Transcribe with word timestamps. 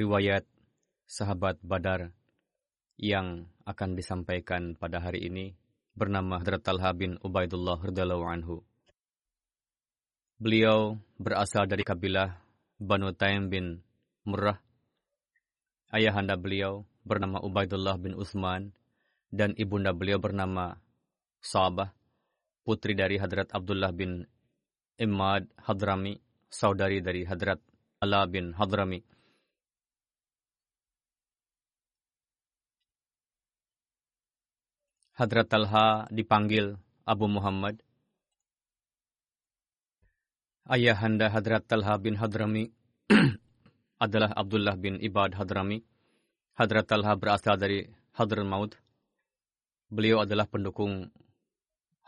riwayat 0.00 0.48
sahabat 1.04 1.60
Badar 1.60 2.16
yang 2.96 3.52
akan 3.68 3.92
disampaikan 3.92 4.72
pada 4.72 4.96
hari 4.96 5.28
ini 5.28 5.52
bernama 5.92 6.40
Hadrat 6.40 6.64
Talha 6.64 6.96
bin 6.96 7.20
Ubaidullah 7.20 7.76
radhiyallahu 7.76 8.24
anhu. 8.24 8.64
Beliau 10.40 10.96
berasal 11.20 11.68
dari 11.68 11.84
kabilah 11.84 12.40
Banu 12.80 13.12
Taim 13.12 13.52
bin 13.52 13.84
Murrah. 14.24 14.56
Ayahanda 15.92 16.40
beliau 16.40 16.88
bernama 17.04 17.44
Ubaidullah 17.44 18.00
bin 18.00 18.16
Utsman 18.16 18.72
dan 19.28 19.52
ibunda 19.60 19.92
beliau 19.92 20.16
bernama 20.16 20.80
Sabah, 21.44 21.92
putri 22.64 22.96
dari 22.96 23.20
Hadrat 23.20 23.52
Abdullah 23.52 23.92
bin 23.92 24.24
Imad 24.96 25.44
Hadrami, 25.60 26.16
saudari 26.48 27.04
dari 27.04 27.28
Hadrat 27.28 27.60
Ala 28.00 28.24
bin 28.24 28.56
Hadrami. 28.56 29.19
Hadrat 35.20 35.52
Talha 35.52 36.08
dipanggil 36.08 36.80
Abu 37.04 37.28
Muhammad. 37.28 37.76
Ayahanda 40.64 41.28
Hadrat 41.28 41.68
Talha 41.68 42.00
bin 42.00 42.16
Hadrami 42.16 42.72
adalah 44.00 44.32
Abdullah 44.32 44.80
bin 44.80 44.96
Ibad 44.96 45.36
Hadrami. 45.36 45.84
Hadrat 46.56 46.88
Talha 46.88 47.12
berasal 47.20 47.60
dari 47.60 47.84
Hadr 48.16 48.48
Maut. 48.48 48.80
Beliau 49.92 50.24
adalah 50.24 50.48
pendukung 50.48 51.12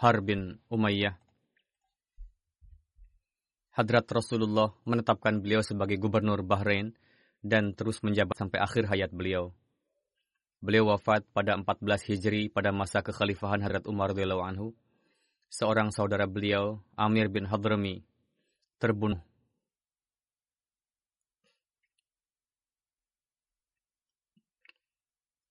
Har 0.00 0.24
bin 0.24 0.56
Umayyah. 0.72 1.20
Hadrat 3.76 4.08
Rasulullah 4.08 4.72
menetapkan 4.88 5.36
beliau 5.44 5.60
sebagai 5.60 6.00
gubernur 6.00 6.40
Bahrain 6.40 6.96
dan 7.44 7.76
terus 7.76 8.00
menjabat 8.00 8.40
sampai 8.40 8.56
akhir 8.56 8.88
hayat 8.88 9.12
beliau. 9.12 9.52
Beliau 10.62 10.94
wafat 10.94 11.26
pada 11.34 11.58
14 11.58 11.82
Hijri 12.06 12.46
pada 12.46 12.70
masa 12.70 13.02
kekhalifahan 13.02 13.66
Hadrat 13.66 13.82
Umar 13.90 14.14
radhiyallahu 14.14 14.46
anhu. 14.46 14.70
Seorang 15.50 15.90
saudara 15.90 16.30
beliau, 16.30 16.78
Amir 16.94 17.26
bin 17.26 17.50
Hadrami, 17.50 18.06
terbunuh. 18.78 19.18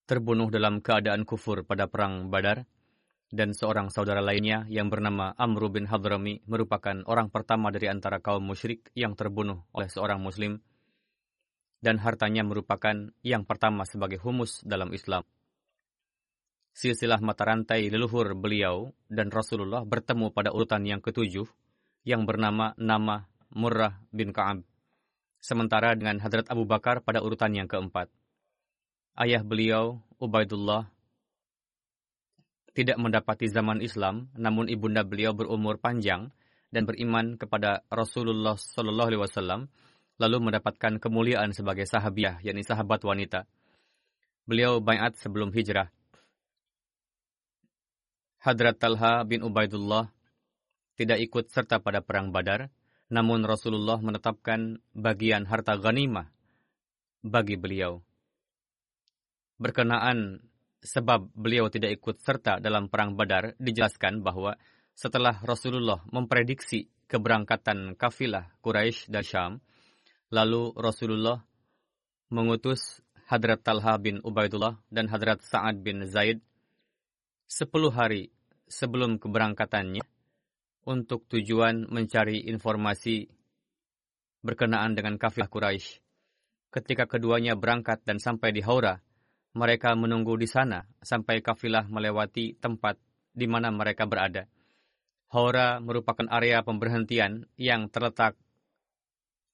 Terbunuh 0.08 0.48
dalam 0.48 0.80
keadaan 0.80 1.28
kufur 1.28 1.68
pada 1.68 1.92
perang 1.92 2.32
Badar 2.32 2.64
dan 3.36 3.52
seorang 3.52 3.92
saudara 3.92 4.24
lainnya 4.24 4.64
yang 4.72 4.88
bernama 4.88 5.36
Amr 5.36 5.76
bin 5.76 5.92
Hadrami 5.92 6.40
merupakan 6.48 7.04
orang 7.04 7.28
pertama 7.28 7.68
dari 7.68 7.92
antara 7.92 8.24
kaum 8.24 8.48
musyrik 8.48 8.88
yang 8.96 9.20
terbunuh 9.20 9.68
oleh 9.76 9.92
seorang 9.92 10.24
muslim 10.24 10.64
dan 11.82 11.98
hartanya 11.98 12.46
merupakan 12.46 12.94
yang 13.26 13.44
pertama 13.44 13.84
sebagai 13.90 14.22
humus 14.22 14.62
dalam 14.62 14.94
Islam. 14.94 15.26
Silsilah 16.72 17.20
mata 17.20 17.44
rantai 17.44 17.92
leluhur 17.92 18.32
beliau 18.38 18.96
dan 19.12 19.28
Rasulullah 19.28 19.84
bertemu 19.84 20.32
pada 20.32 20.56
urutan 20.56 20.88
yang 20.88 21.04
ketujuh 21.04 21.44
yang 22.08 22.24
bernama 22.24 22.72
nama 22.80 23.28
Murrah 23.52 24.00
bin 24.16 24.32
Ka'ab. 24.32 24.64
Sementara 25.42 25.98
dengan 25.98 26.22
Hadrat 26.22 26.48
Abu 26.48 26.64
Bakar 26.64 27.04
pada 27.04 27.20
urutan 27.20 27.52
yang 27.52 27.68
keempat. 27.68 28.08
Ayah 29.18 29.44
beliau, 29.44 30.00
Ubaidullah, 30.22 30.88
tidak 32.72 32.96
mendapati 32.96 33.52
zaman 33.52 33.84
Islam, 33.84 34.32
namun 34.38 34.72
ibunda 34.72 35.04
beliau 35.04 35.36
berumur 35.36 35.76
panjang 35.76 36.32
dan 36.72 36.88
beriman 36.88 37.36
kepada 37.36 37.84
Rasulullah 37.92 38.56
Shallallahu 38.56 39.10
Alaihi 39.12 39.24
Wasallam 39.28 39.62
lalu 40.22 40.38
mendapatkan 40.54 41.02
kemuliaan 41.02 41.50
sebagai 41.50 41.90
sahabiah, 41.90 42.38
yakni 42.46 42.62
sahabat 42.62 43.02
wanita. 43.02 43.50
Beliau 44.46 44.78
bayat 44.78 45.18
sebelum 45.18 45.50
hijrah. 45.50 45.90
Hadrat 48.42 48.78
Talha 48.78 49.26
bin 49.26 49.42
Ubaidullah 49.42 50.14
tidak 50.94 51.18
ikut 51.26 51.50
serta 51.50 51.82
pada 51.82 52.06
perang 52.06 52.30
Badar, 52.30 52.70
namun 53.10 53.42
Rasulullah 53.42 53.98
menetapkan 53.98 54.78
bagian 54.94 55.50
harta 55.50 55.74
ghanimah 55.78 56.30
bagi 57.26 57.58
beliau. 57.58 58.02
Berkenaan 59.58 60.42
sebab 60.82 61.30
beliau 61.38 61.70
tidak 61.70 61.98
ikut 62.02 62.22
serta 62.22 62.58
dalam 62.58 62.90
perang 62.90 63.14
Badar, 63.14 63.54
dijelaskan 63.62 64.26
bahwa 64.26 64.58
setelah 64.98 65.38
Rasulullah 65.46 66.02
memprediksi 66.10 66.90
keberangkatan 67.06 67.94
kafilah 67.94 68.58
Quraisy 68.62 69.14
dan 69.14 69.24
Syam, 69.26 69.52
Lalu 70.32 70.72
Rasulullah 70.80 71.44
mengutus 72.32 73.04
Hadrat 73.28 73.68
Talha 73.68 74.00
bin 74.00 74.24
Ubaidullah 74.24 74.80
dan 74.88 75.12
Hadrat 75.12 75.44
Sa'ad 75.44 75.84
bin 75.84 76.08
Zaid 76.08 76.40
sepuluh 77.52 77.92
hari 77.92 78.32
sebelum 78.64 79.20
keberangkatannya 79.20 80.00
untuk 80.88 81.28
tujuan 81.28 81.84
mencari 81.92 82.48
informasi 82.48 83.28
berkenaan 84.40 84.96
dengan 84.96 85.20
kafilah 85.20 85.52
Quraisy. 85.52 86.00
Ketika 86.72 87.12
keduanya 87.12 87.60
berangkat 87.60 88.00
dan 88.08 88.24
sampai 88.24 88.56
di 88.56 88.64
Haura, 88.64 89.04
mereka 89.52 89.92
menunggu 90.00 90.40
di 90.40 90.48
sana 90.48 90.88
sampai 91.04 91.44
kafilah 91.44 91.92
melewati 91.92 92.56
tempat 92.56 92.96
di 93.36 93.52
mana 93.52 93.68
mereka 93.68 94.08
berada. 94.08 94.48
Haura 95.36 95.84
merupakan 95.84 96.32
area 96.32 96.64
pemberhentian 96.64 97.52
yang 97.60 97.92
terletak 97.92 98.40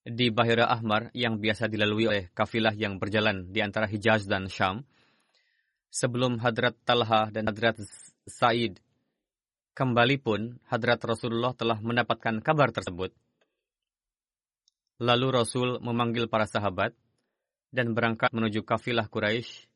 di 0.07 0.31
Bahira 0.31 0.71
Ahmar 0.71 1.11
yang 1.11 1.43
biasa 1.43 1.67
dilalui 1.67 2.07
oleh 2.07 2.23
kafilah 2.31 2.71
yang 2.71 2.95
berjalan 2.95 3.51
di 3.51 3.59
antara 3.59 3.91
Hijaz 3.91 4.23
dan 4.23 4.47
Syam, 4.47 4.87
sebelum 5.91 6.39
Hadrat 6.39 6.79
Talha 6.87 7.27
dan 7.27 7.51
Hadrat 7.51 7.75
Said 8.23 8.79
kembali 9.75 10.15
pun 10.23 10.55
Hadrat 10.71 11.03
Rasulullah 11.03 11.51
telah 11.51 11.77
mendapatkan 11.83 12.39
kabar 12.39 12.71
tersebut. 12.71 13.11
Lalu 14.97 15.27
Rasul 15.29 15.69
memanggil 15.83 16.25
para 16.25 16.49
sahabat 16.49 16.95
dan 17.69 17.93
berangkat 17.93 18.33
menuju 18.33 18.65
kafilah 18.65 19.05
Quraisy, 19.11 19.69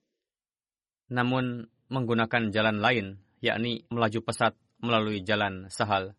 namun 1.13 1.68
menggunakan 1.92 2.50
jalan 2.50 2.80
lain, 2.80 3.19
yakni 3.44 3.84
melaju 3.92 4.19
pesat 4.25 4.56
melalui 4.81 5.22
jalan 5.22 5.68
Sahal. 5.68 6.16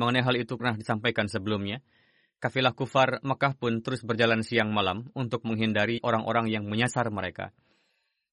Mengenai 0.00 0.24
hal 0.24 0.36
itu 0.40 0.56
pernah 0.56 0.80
disampaikan 0.80 1.28
sebelumnya. 1.28 1.84
Kafilah 2.40 2.72
kufar 2.72 3.20
Mekah 3.20 3.52
pun 3.52 3.84
terus 3.84 4.00
berjalan 4.00 4.40
siang 4.40 4.72
malam 4.72 5.12
untuk 5.12 5.44
menghindari 5.44 6.00
orang-orang 6.00 6.48
yang 6.48 6.64
menyasar 6.64 7.12
mereka. 7.12 7.52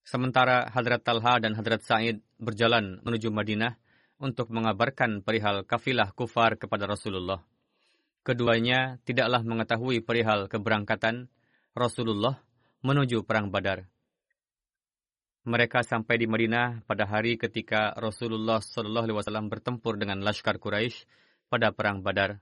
Sementara 0.08 0.72
Hadrat 0.72 1.04
Talha 1.04 1.44
dan 1.44 1.60
Hadrat 1.60 1.84
Sa'id 1.84 2.24
berjalan 2.40 3.04
menuju 3.04 3.28
Madinah 3.36 3.76
untuk 4.24 4.48
mengabarkan 4.48 5.20
perihal 5.20 5.68
kafilah 5.68 6.16
kufar 6.16 6.56
kepada 6.56 6.88
Rasulullah. 6.88 7.44
Keduanya 8.24 9.04
tidaklah 9.04 9.44
mengetahui 9.44 10.00
perihal 10.08 10.48
keberangkatan 10.48 11.28
Rasulullah 11.76 12.40
menuju 12.80 13.28
Perang 13.28 13.52
Badar. 13.52 13.92
Mereka 15.44 15.84
sampai 15.84 16.16
di 16.16 16.32
Madinah 16.32 16.88
pada 16.88 17.04
hari 17.04 17.36
ketika 17.36 17.92
Rasulullah 18.00 18.64
Wasallam 18.64 19.52
bertempur 19.52 20.00
dengan 20.00 20.24
Laskar 20.24 20.64
Quraisy 20.64 21.27
pada 21.48 21.72
Perang 21.72 22.04
Badar. 22.04 22.40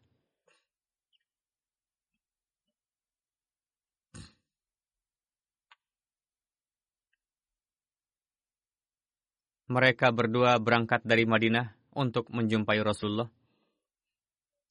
Mereka 9.65 10.13
berdua 10.13 10.61
berangkat 10.61 11.01
dari 11.01 11.25
Madinah 11.25 11.73
untuk 11.97 12.29
menjumpai 12.29 12.77
Rasulullah 12.85 13.25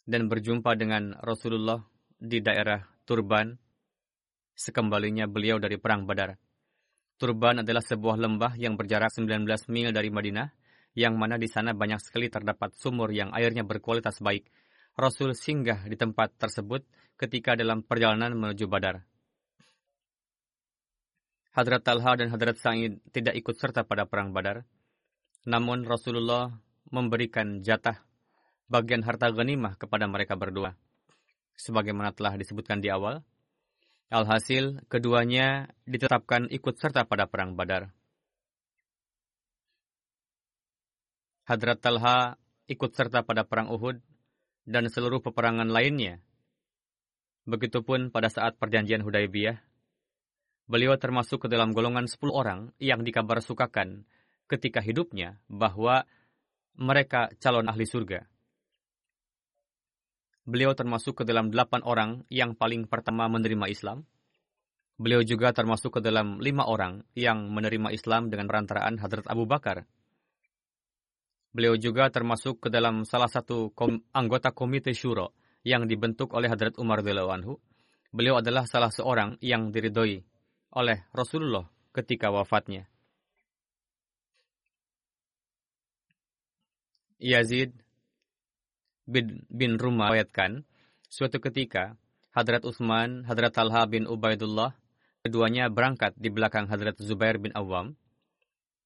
dan 0.07 0.31
berjumpa 0.31 0.71
dengan 0.79 1.19
Rasulullah 1.19 1.83
di 2.15 2.39
daerah 2.39 2.79
Turban 3.03 3.51
sekembalinya 4.55 5.27
beliau 5.27 5.59
dari 5.59 5.83
Perang 5.83 6.07
Badar. 6.07 6.39
Turban 7.19 7.63
adalah 7.63 7.83
sebuah 7.83 8.17
lembah 8.19 8.55
yang 8.55 8.79
berjarak 8.79 9.11
19 9.11 9.47
mil 9.71 9.91
dari 9.91 10.11
Madinah, 10.15 10.47
yang 10.95 11.19
mana 11.19 11.39
di 11.39 11.51
sana 11.51 11.75
banyak 11.75 11.99
sekali 11.99 12.31
terdapat 12.31 12.75
sumur 12.79 13.11
yang 13.11 13.35
airnya 13.35 13.67
berkualitas 13.67 14.23
baik. 14.23 14.47
Rasul 14.95 15.35
singgah 15.35 15.83
di 15.91 15.99
tempat 15.99 16.39
tersebut 16.39 16.87
ketika 17.19 17.59
dalam 17.59 17.83
perjalanan 17.83 18.35
menuju 18.39 18.71
Badar. 18.71 19.03
Hadrat 21.55 21.83
Talha 21.87 22.19
dan 22.19 22.31
Hadrat 22.35 22.59
Sa'id 22.59 22.99
tidak 23.15 23.35
ikut 23.39 23.55
serta 23.59 23.87
pada 23.87 24.07
Perang 24.07 24.35
Badar. 24.35 24.67
Namun 25.47 25.87
Rasulullah 25.87 26.51
memberikan 26.91 27.63
jatah 27.63 28.03
bagian 28.71 29.05
harta 29.05 29.31
ghanimah 29.31 29.77
kepada 29.77 30.09
mereka 30.09 30.35
berdua. 30.39 30.75
Sebagaimana 31.55 32.11
telah 32.11 32.35
disebutkan 32.35 32.83
di 32.83 32.91
awal, 32.91 33.23
alhasil 34.11 34.83
keduanya 34.91 35.71
ditetapkan 35.87 36.51
ikut 36.51 36.75
serta 36.79 37.07
pada 37.07 37.31
perang 37.31 37.55
Badar. 37.55 37.95
Hadrat 41.45 41.85
Talha 41.85 42.41
ikut 42.73 42.91
serta 42.97 43.21
pada 43.21 43.45
perang 43.45 43.69
Uhud 43.69 44.01
dan 44.65 44.89
seluruh 44.89 45.21
peperangan 45.21 45.69
lainnya. 45.69 46.25
Begitupun 47.45 48.09
pada 48.09 48.33
saat 48.33 48.57
perjanjian 48.57 49.05
Hudaybiyah, 49.05 49.61
beliau 50.65 50.97
termasuk 50.97 51.45
ke 51.45 51.49
dalam 51.53 51.77
golongan 51.77 52.09
10 52.09 52.33
orang 52.33 52.73
yang 52.81 53.05
dikabar 53.05 53.45
sukakan 53.45 54.09
ketika 54.49 54.81
hidupnya 54.81 55.37
bahwa 55.53 56.09
mereka 56.81 57.29
calon 57.37 57.69
ahli 57.69 57.85
surga. 57.85 58.25
Beliau 60.49 60.73
termasuk 60.73 61.21
ke 61.21 61.25
dalam 61.29 61.49
delapan 61.49 61.81
orang 61.85 62.11
yang 62.29 62.57
paling 62.57 62.89
pertama 62.89 63.29
menerima 63.29 63.69
Islam. 63.69 64.09
Beliau 64.97 65.21
juga 65.21 65.53
termasuk 65.53 65.99
ke 65.99 66.01
dalam 66.01 66.41
lima 66.41 66.65
orang 66.65 67.05
yang 67.13 67.53
menerima 67.53 67.93
Islam 67.93 68.33
dengan 68.33 68.49
perantaraan 68.49 68.97
Hadrat 68.97 69.29
Abu 69.29 69.45
Bakar. 69.49 69.89
Beliau 71.55 71.79
juga 71.79 72.11
termasuk 72.11 72.67
ke 72.67 72.69
dalam 72.69 73.07
salah 73.07 73.31
satu 73.31 73.71
kom 73.71 74.03
anggota 74.11 74.51
komite 74.51 74.91
syuro 74.91 75.31
yang 75.63 75.87
dibentuk 75.87 76.35
oleh 76.35 76.51
Hadrat 76.51 76.75
Umar 76.83 76.99
anhu. 77.07 77.63
Beliau 78.11 78.43
adalah 78.43 78.67
salah 78.67 78.91
seorang 78.91 79.39
yang 79.39 79.71
diridhoi 79.71 80.19
oleh 80.75 81.07
Rasulullah 81.15 81.71
ketika 81.95 82.35
wafatnya. 82.35 82.91
Yazid 87.23 87.79
bin, 89.07 89.47
bin 89.47 89.79
Rumah 89.79 90.11
bayatkan, 90.11 90.67
suatu 91.07 91.39
ketika 91.39 91.95
Hadrat 92.35 92.67
Utsman, 92.67 93.23
Hadrat 93.31 93.55
Talha 93.55 93.87
bin 93.87 94.11
Ubaidullah, 94.11 94.75
keduanya 95.23 95.71
berangkat 95.71 96.19
di 96.19 96.29
belakang 96.35 96.67
Hadrat 96.67 96.99
Zubair 96.99 97.39
bin 97.39 97.55
Awam 97.55 97.95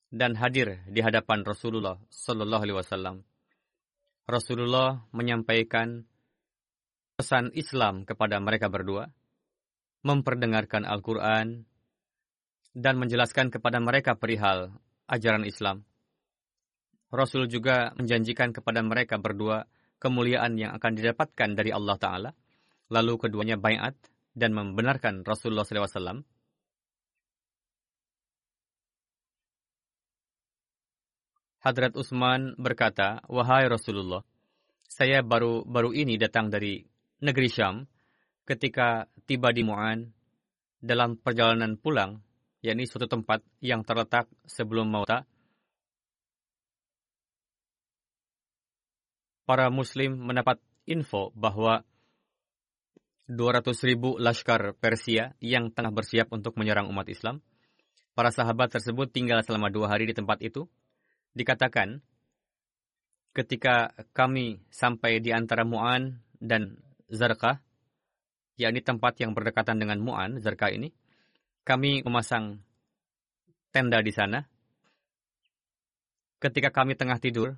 dan 0.09 0.37
hadir 0.37 0.81
di 0.89 1.01
hadapan 1.05 1.45
Rasulullah 1.45 2.01
Sallallahu 2.09 2.63
Alaihi 2.65 2.79
Wasallam. 2.81 3.17
Rasulullah 4.29 5.09
menyampaikan 5.13 6.05
pesan 7.17 7.53
Islam 7.57 8.05
kepada 8.05 8.37
mereka 8.41 8.69
berdua, 8.69 9.09
memperdengarkan 10.05 10.85
Al-Quran, 10.85 11.65
dan 12.77 12.95
menjelaskan 13.01 13.49
kepada 13.51 13.81
mereka 13.81 14.15
perihal 14.15 14.77
ajaran 15.09 15.49
Islam. 15.49 15.89
Rasul 17.09 17.49
juga 17.49 17.97
menjanjikan 17.97 18.53
kepada 18.53 18.85
mereka 18.85 19.17
berdua 19.17 19.65
kemuliaan 19.97 20.61
yang 20.61 20.77
akan 20.77 20.93
didapatkan 20.93 21.57
dari 21.57 21.73
Allah 21.73 21.97
Ta'ala. 21.97 22.31
Lalu 22.93 23.29
keduanya 23.29 23.57
bayat 23.57 23.97
dan 24.37 24.53
membenarkan 24.53 25.25
Rasulullah 25.25 25.65
SAW. 25.65 26.25
Hadrat 31.69 31.93
Utsman 32.01 32.57
berkata, 32.57 33.21
Wahai 33.29 33.69
Rasulullah, 33.69 34.25
saya 34.89 35.21
baru 35.21 35.69
baru 35.69 35.93
ini 35.93 36.17
datang 36.17 36.49
dari 36.49 36.81
negeri 37.21 37.49
Syam 37.53 37.85
ketika 38.49 39.05
tiba 39.29 39.53
di 39.53 39.69
Mu'an 39.69 40.09
dalam 40.81 41.21
perjalanan 41.21 41.77
pulang, 41.77 42.25
yakni 42.65 42.89
suatu 42.89 43.05
tempat 43.05 43.45
yang 43.61 43.85
terletak 43.85 44.33
sebelum 44.49 44.89
Mauta, 44.89 45.29
para 49.45 49.69
muslim 49.69 50.17
mendapat 50.17 50.57
info 50.89 51.37
bahwa 51.37 51.85
200 53.29 53.77
ribu 53.85 54.17
laskar 54.17 54.73
Persia 54.73 55.37
yang 55.45 55.69
tengah 55.69 55.93
bersiap 55.93 56.33
untuk 56.33 56.57
menyerang 56.57 56.89
umat 56.89 57.13
Islam. 57.13 57.45
Para 58.17 58.33
sahabat 58.33 58.73
tersebut 58.73 59.13
tinggal 59.13 59.45
selama 59.45 59.69
dua 59.69 59.93
hari 59.93 60.09
di 60.09 60.17
tempat 60.17 60.41
itu. 60.41 60.65
Dikatakan, 61.39 62.03
ketika 63.31 63.95
kami 64.11 64.59
sampai 64.75 65.23
di 65.23 65.31
antara 65.31 65.63
Mu'an 65.63 66.19
dan 66.43 66.83
Zarqah, 67.07 67.63
yakni 68.59 68.83
tempat 68.83 69.23
yang 69.23 69.39
berdekatan 69.39 69.79
dengan 69.79 70.03
Mu'an, 70.03 70.43
Zarqah 70.43 70.75
ini, 70.75 70.91
kami 71.63 72.03
memasang 72.03 72.59
tenda 73.71 74.03
di 74.03 74.11
sana. 74.11 74.43
Ketika 76.43 76.75
kami 76.75 76.99
tengah 76.99 77.23
tidur, 77.23 77.55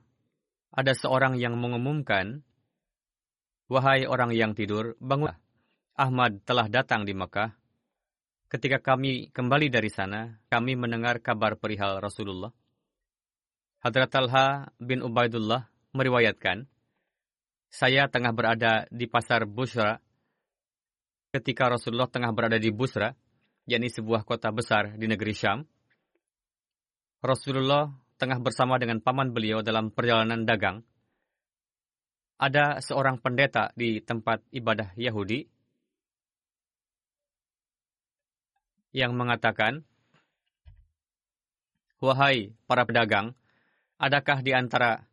ada 0.77 0.93
seorang 0.93 1.41
yang 1.41 1.57
mengumumkan, 1.57 2.45
Wahai 3.71 4.03
orang 4.03 4.35
yang 4.35 4.51
tidur, 4.51 4.99
bangunlah. 4.99 5.39
Ahmad 5.95 6.43
telah 6.43 6.67
datang 6.67 7.07
di 7.07 7.15
Mekah. 7.15 7.55
Ketika 8.51 8.83
kami 8.83 9.31
kembali 9.31 9.71
dari 9.71 9.87
sana, 9.87 10.43
kami 10.51 10.75
mendengar 10.75 11.23
kabar 11.23 11.55
perihal 11.55 12.03
Rasulullah. 12.03 12.51
Hadrat 13.81 14.13
Talha 14.13 14.69
bin 14.77 15.01
Ubaidullah 15.01 15.65
meriwayatkan, 15.97 16.69
saya 17.73 18.13
tengah 18.13 18.29
berada 18.37 18.85
di 18.93 19.09
pasar 19.09 19.49
Busra 19.49 19.97
ketika 21.33 21.73
Rasulullah 21.73 22.05
tengah 22.13 22.29
berada 22.37 22.61
di 22.61 22.69
Busra, 22.69 23.17
yakni 23.65 23.89
sebuah 23.89 24.29
kota 24.29 24.53
besar 24.53 25.01
di 25.01 25.09
negeri 25.09 25.33
Syam. 25.33 25.65
Rasulullah 27.25 27.89
tengah 28.21 28.37
bersama 28.45 28.77
dengan 28.77 29.01
paman 29.01 29.33
beliau 29.33 29.65
dalam 29.65 29.89
perjalanan 29.89 30.45
dagang, 30.45 30.85
ada 32.37 32.85
seorang 32.85 33.17
pendeta 33.17 33.73
di 33.73 34.05
tempat 34.05 34.45
ibadah 34.53 34.93
Yahudi 34.93 35.49
yang 38.93 39.17
mengatakan, 39.17 39.89
Wahai 42.01 42.53
para 42.69 42.85
pedagang, 42.85 43.37
adakah 44.01 44.41
di 44.41 44.57
antara 44.57 45.05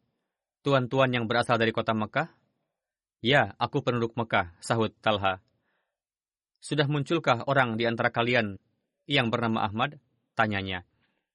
tuan-tuan 0.64 1.12
yang 1.12 1.28
berasal 1.28 1.60
dari 1.60 1.76
kota 1.76 1.92
Mekah? 1.92 2.32
Ya, 3.20 3.52
aku 3.60 3.84
penduduk 3.84 4.16
Mekah, 4.16 4.56
sahut 4.64 4.96
Talha. 5.04 5.44
Sudah 6.64 6.88
munculkah 6.88 7.44
orang 7.46 7.76
di 7.76 7.84
antara 7.84 8.10
kalian 8.10 8.56
yang 9.06 9.28
bernama 9.28 9.68
Ahmad? 9.68 10.00
Tanyanya. 10.40 10.88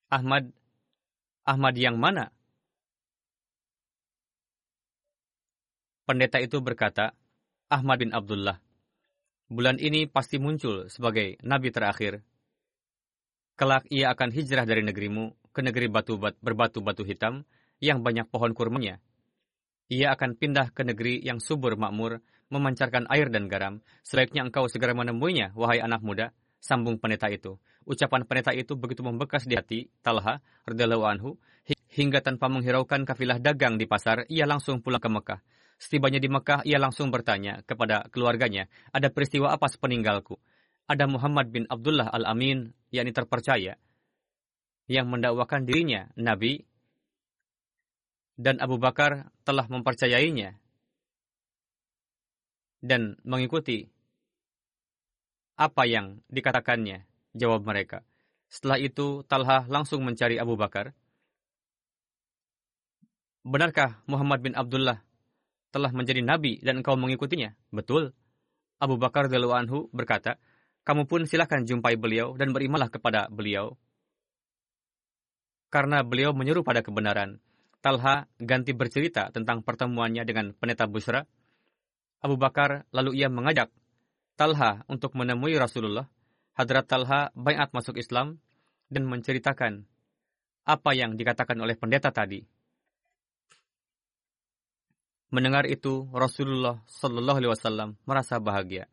Ahmad 0.09 0.49
Ahmad 1.43 1.75
yang 1.77 1.99
mana? 1.99 2.31
Pendeta 6.07 6.39
itu 6.39 6.59
berkata, 6.63 7.15
Ahmad 7.67 7.99
bin 7.99 8.15
Abdullah. 8.15 8.63
Bulan 9.51 9.77
ini 9.83 10.07
pasti 10.07 10.39
muncul 10.39 10.87
sebagai 10.87 11.39
nabi 11.43 11.75
terakhir. 11.75 12.23
Kelak 13.59 13.87
ia 13.91 14.15
akan 14.15 14.31
hijrah 14.33 14.65
dari 14.65 14.87
negerimu 14.87 15.42
ke 15.53 15.61
negeri 15.61 15.87
batu 15.93 16.17
bat, 16.17 16.35
berbatu-batu 16.41 17.05
hitam 17.05 17.45
yang 17.79 18.01
banyak 18.01 18.27
pohon 18.33 18.57
kurmanya. 18.57 18.99
Ia 19.93 20.17
akan 20.17 20.41
pindah 20.41 20.73
ke 20.73 20.83
negeri 20.89 21.21
yang 21.21 21.39
subur 21.39 21.77
makmur, 21.77 22.25
memancarkan 22.49 23.05
air 23.13 23.29
dan 23.29 23.49
garam. 23.49 23.85
Sebaiknya 24.05 24.45
engkau 24.49 24.65
segera 24.69 24.97
menemuinya, 24.97 25.53
wahai 25.53 25.85
anak 25.85 26.01
muda, 26.01 26.33
sambung 26.63 26.97
pendeta 26.97 27.29
itu. 27.29 27.61
Ucapan 27.85 28.25
pendeta 28.25 28.55
itu 28.57 28.79
begitu 28.79 29.03
membekas 29.03 29.45
di 29.45 29.59
hati 29.59 29.91
Talha 30.01 30.39
radhiyallahu 30.65 31.05
anhu 31.05 31.37
hingga 31.93 32.25
tanpa 32.25 32.49
menghiraukan 32.49 33.05
kafilah 33.05 33.37
dagang 33.37 33.77
di 33.77 33.85
pasar, 33.85 34.25
ia 34.33 34.49
langsung 34.49 34.81
pulang 34.81 35.03
ke 35.03 35.13
Mekah. 35.13 35.41
Setibanya 35.77 36.23
di 36.23 36.31
Mekah, 36.31 36.65
ia 36.65 36.81
langsung 36.81 37.13
bertanya 37.13 37.61
kepada 37.69 38.09
keluarganya, 38.09 38.71
ada 38.95 39.13
peristiwa 39.13 39.53
apa 39.53 39.69
sepeninggalku? 39.69 40.41
Ada 40.89 41.05
Muhammad 41.05 41.53
bin 41.53 41.69
Abdullah 41.69 42.09
al-Amin, 42.09 42.73
yakni 42.89 43.13
terpercaya, 43.13 43.77
yang 44.93 45.09
mendakwakan 45.09 45.65
dirinya 45.65 46.13
Nabi, 46.21 46.69
dan 48.37 48.61
Abu 48.61 48.77
Bakar 48.77 49.33
telah 49.49 49.65
mempercayainya 49.69 50.61
dan 52.83 53.17
mengikuti 53.25 53.89
apa 55.57 55.87
yang 55.87 56.21
dikatakannya, 56.29 57.07
jawab 57.39 57.63
mereka. 57.63 58.03
Setelah 58.51 58.77
itu, 58.83 59.23
Talha 59.25 59.65
langsung 59.71 60.03
mencari 60.03 60.37
Abu 60.37 60.59
Bakar. 60.59 60.93
Benarkah 63.47 64.03
Muhammad 64.11 64.43
bin 64.43 64.55
Abdullah 64.59 65.01
telah 65.73 65.91
menjadi 65.91 66.21
nabi 66.21 66.61
dan 66.61 66.83
engkau 66.83 66.99
mengikutinya? 66.99 67.57
Betul. 67.73 68.13
Abu 68.83 68.99
Bakar 68.99 69.31
anhu 69.31 69.87
berkata, 69.95 70.37
kamu 70.83 71.07
pun 71.07 71.23
silakan 71.31 71.63
jumpai 71.63 71.95
beliau 71.95 72.35
dan 72.35 72.51
berimalah 72.51 72.91
kepada 72.91 73.31
beliau. 73.31 73.79
Karena 75.73 76.05
beliau 76.05 76.37
menyeru 76.37 76.61
pada 76.61 76.85
kebenaran, 76.85 77.41
Talha 77.81 78.29
ganti 78.37 78.77
bercerita 78.77 79.33
tentang 79.33 79.65
pertemuannya 79.65 80.23
dengan 80.29 80.53
pendeta 80.53 80.85
Busra. 80.85 81.25
Abu 82.21 82.37
Bakar 82.37 82.85
lalu 82.93 83.19
ia 83.19 83.33
mengajak 83.33 83.73
Talha 84.37 84.85
untuk 84.87 85.17
menemui 85.17 85.57
Rasulullah, 85.57 86.07
Hadrat 86.53 86.87
Talha 86.87 87.33
bayat 87.33 87.73
masuk 87.73 87.97
Islam 87.97 88.37
dan 88.93 89.09
menceritakan 89.09 89.89
apa 90.63 90.91
yang 90.95 91.17
dikatakan 91.19 91.59
oleh 91.59 91.75
pendeta 91.75 92.15
tadi. 92.15 92.45
Mendengar 95.33 95.65
itu, 95.65 96.13
Rasulullah 96.13 96.85
Shallallahu 96.85 97.39
Alaihi 97.41 97.53
Wasallam 97.57 97.97
merasa 98.05 98.37
bahagia. 98.37 98.85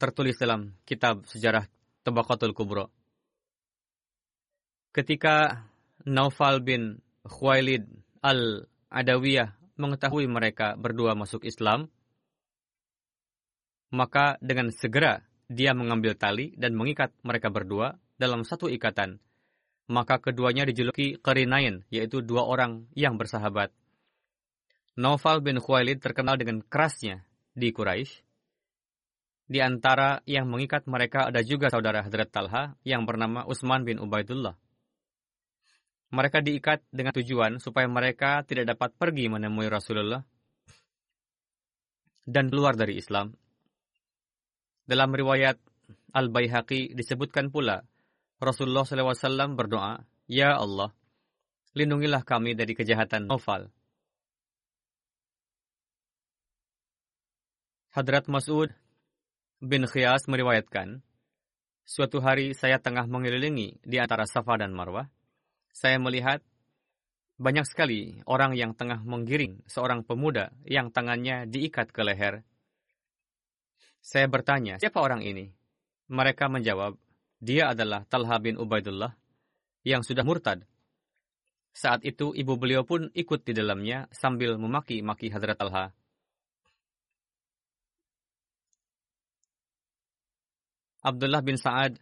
Tertulis 0.00 0.40
dalam 0.40 0.72
kitab 0.88 1.28
sejarah 1.28 1.68
Tabaqatul 2.02 2.56
Kubro. 2.56 2.97
Ketika 4.98 5.62
Naufal 6.10 6.58
bin 6.58 6.98
Khuwailid 7.22 7.86
al-Adawiyah 8.18 9.54
mengetahui 9.78 10.26
mereka 10.26 10.74
berdua 10.74 11.14
masuk 11.14 11.46
Islam, 11.46 11.86
maka 13.94 14.42
dengan 14.42 14.74
segera 14.74 15.22
dia 15.46 15.70
mengambil 15.70 16.18
tali 16.18 16.50
dan 16.58 16.74
mengikat 16.74 17.14
mereka 17.22 17.46
berdua 17.46 17.94
dalam 18.18 18.42
satu 18.42 18.66
ikatan. 18.66 19.22
Maka 19.86 20.18
keduanya 20.18 20.66
dijuluki 20.66 21.14
Qarinain, 21.22 21.86
yaitu 21.94 22.18
dua 22.18 22.50
orang 22.50 22.90
yang 22.98 23.14
bersahabat. 23.22 23.70
Naufal 24.98 25.46
bin 25.46 25.62
Khuwailid 25.62 26.02
terkenal 26.02 26.42
dengan 26.42 26.58
kerasnya 26.58 27.22
di 27.54 27.70
Quraisy. 27.70 28.26
Di 29.46 29.62
antara 29.62 30.26
yang 30.26 30.50
mengikat 30.50 30.90
mereka 30.90 31.30
ada 31.30 31.38
juga 31.46 31.70
saudara 31.70 32.02
Hadrat 32.02 32.34
Talha 32.34 32.74
yang 32.82 33.06
bernama 33.06 33.46
Utsman 33.46 33.86
bin 33.86 34.02
Ubaidullah. 34.02 34.58
Mereka 36.08 36.40
diikat 36.40 36.88
dengan 36.88 37.12
tujuan 37.12 37.60
supaya 37.60 37.84
mereka 37.84 38.40
tidak 38.48 38.72
dapat 38.76 38.96
pergi 38.96 39.28
menemui 39.28 39.68
Rasulullah 39.68 40.24
dan 42.24 42.48
keluar 42.48 42.76
dari 42.76 42.96
Islam. 42.96 43.32
Dalam 44.88 45.12
riwayat 45.12 45.60
Al-Baihaqi 46.16 46.96
disebutkan 46.96 47.52
pula, 47.52 47.84
Rasulullah 48.40 48.88
SAW 48.88 49.52
berdoa, 49.52 50.00
Ya 50.28 50.56
Allah, 50.56 50.96
lindungilah 51.76 52.24
kami 52.24 52.56
dari 52.56 52.72
kejahatan 52.72 53.28
Nofal. 53.28 53.68
Hadrat 57.92 58.28
Mas'ud 58.32 58.72
bin 59.60 59.84
Khiyas 59.84 60.24
meriwayatkan, 60.28 61.04
Suatu 61.88 62.20
hari 62.20 62.52
saya 62.52 62.76
tengah 62.76 63.08
mengelilingi 63.08 63.80
di 63.80 63.96
antara 63.96 64.28
Safa 64.28 64.60
dan 64.60 64.76
Marwah. 64.76 65.08
Saya 65.78 66.02
melihat 66.02 66.42
banyak 67.38 67.62
sekali 67.70 68.18
orang 68.26 68.58
yang 68.58 68.74
tengah 68.74 68.98
menggiring 69.06 69.62
seorang 69.70 70.02
pemuda 70.02 70.50
yang 70.66 70.90
tangannya 70.90 71.46
diikat 71.46 71.94
ke 71.94 72.02
leher 72.02 72.42
saya 74.08 74.24
bertanya, 74.24 74.80
siapa 74.80 75.04
orang 75.04 75.20
ini? 75.20 75.52
Mereka 76.08 76.48
menjawab, 76.48 76.96
dia 77.44 77.76
adalah 77.76 78.08
Talha 78.08 78.40
bin 78.40 78.56
Ubaidullah 78.56 79.12
yang 79.84 80.00
sudah 80.00 80.24
murtad. 80.24 80.64
Saat 81.76 82.02
itu 82.08 82.32
ibu 82.32 82.56
beliau 82.56 82.82
pun 82.88 83.12
ikut 83.12 83.44
di 83.44 83.52
dalamnya 83.52 84.08
sambil 84.08 84.56
memaki-maki 84.56 85.28
Hadrat 85.28 85.60
Talha. 85.60 85.92
Abdullah 91.04 91.44
bin 91.44 91.60
Sa'ad 91.60 92.00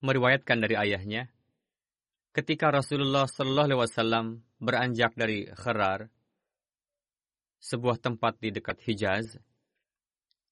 meriwayatkan 0.00 0.58
dari 0.58 0.74
ayahnya, 0.80 1.28
ketika 2.36 2.68
Rasulullah 2.68 3.24
Shallallahu 3.24 3.66
Alaihi 3.72 3.80
Wasallam 3.80 4.26
beranjak 4.60 5.16
dari 5.16 5.48
Kharar, 5.56 6.12
sebuah 7.64 7.96
tempat 7.96 8.36
di 8.36 8.52
dekat 8.52 8.76
Hijaz, 8.84 9.40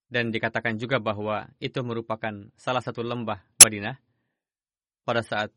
dan 0.08 0.32
dikatakan 0.32 0.80
juga 0.80 0.96
bahwa 0.96 1.44
itu 1.60 1.84
merupakan 1.84 2.48
salah 2.56 2.80
satu 2.80 3.04
lembah 3.04 3.36
Madinah 3.60 4.00
pada 5.04 5.20
saat 5.20 5.52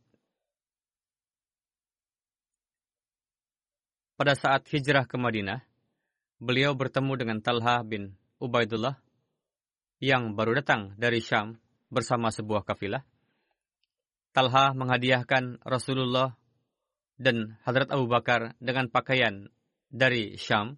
pada 4.20 4.34
saat 4.36 4.68
hijrah 4.68 5.08
ke 5.08 5.16
Madinah, 5.16 5.64
beliau 6.44 6.76
bertemu 6.76 7.14
dengan 7.16 7.38
Talha 7.40 7.86
bin 7.88 8.18
Ubaidullah 8.44 9.00
yang 10.04 10.36
baru 10.36 10.60
datang 10.60 10.92
dari 11.00 11.24
Syam 11.24 11.56
bersama 11.88 12.34
sebuah 12.34 12.68
kafilah. 12.68 13.06
Talha 14.38 14.70
menghadiahkan 14.78 15.66
Rasulullah 15.66 16.38
dan 17.18 17.58
Hadrat 17.66 17.90
Abu 17.90 18.06
Bakar 18.06 18.54
dengan 18.62 18.86
pakaian 18.86 19.50
dari 19.90 20.38
Syam 20.38 20.78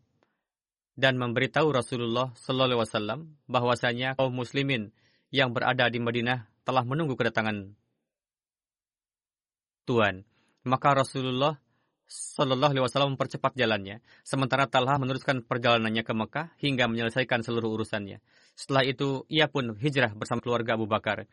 dan 0.96 1.20
memberitahu 1.20 1.68
Rasulullah 1.68 2.32
Sallallahu 2.39 2.80
Alaihi 2.80 2.82
Wasallam 2.88 3.20
bahwasanya 3.51 4.10
kaum 4.16 4.32
muslimin 4.32 4.96
yang 5.28 5.51
berada 5.51 5.92
di 5.92 6.00
Madinah 6.00 6.48
telah 6.63 6.88
menunggu 6.88 7.20
kedatangan 7.20 7.75
Tuhan. 9.84 10.24
Maka 10.63 10.96
Rasulullah 10.96 11.60
Sallallahu 12.08 12.72
Alaihi 12.74 12.86
Wasallam 12.88 13.20
mempercepat 13.20 13.60
jalannya, 13.60 14.00
sementara 14.24 14.72
Talha 14.72 14.96
meneruskan 14.96 15.44
perjalanannya 15.44 16.08
ke 16.08 16.13
Mekah 16.16 16.48
hingga 16.63 16.88
menyelesaikan 16.88 17.44
seluruh 17.44 17.75
urusannya. 17.75 18.24
Setelah 18.56 18.88
itu, 18.88 19.28
ia 19.28 19.51
pun 19.51 19.75
hijrah 19.75 20.16
bersama 20.16 20.39
keluarga 20.39 20.80
Abu 20.80 20.89
Bakar. 20.89 21.28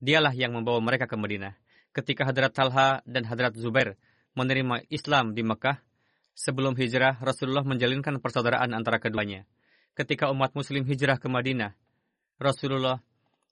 Dialah 0.00 0.32
yang 0.32 0.56
membawa 0.56 0.80
mereka 0.80 1.04
ke 1.04 1.14
Madinah. 1.14 1.54
Ketika 1.92 2.24
Hadrat 2.24 2.56
Talha 2.56 3.04
dan 3.04 3.28
Hadrat 3.28 3.54
Zubair 3.54 4.00
menerima 4.32 4.88
Islam 4.88 5.36
di 5.36 5.44
Mekah, 5.44 5.78
Sebelum 6.40 6.72
hijrah, 6.72 7.20
Rasulullah 7.20 7.66
menjalinkan 7.66 8.16
persaudaraan 8.22 8.72
antara 8.72 8.96
keduanya. 8.96 9.44
Ketika 9.92 10.32
umat 10.32 10.56
muslim 10.56 10.86
hijrah 10.88 11.20
ke 11.20 11.28
Madinah, 11.28 11.76
Rasulullah 12.40 13.04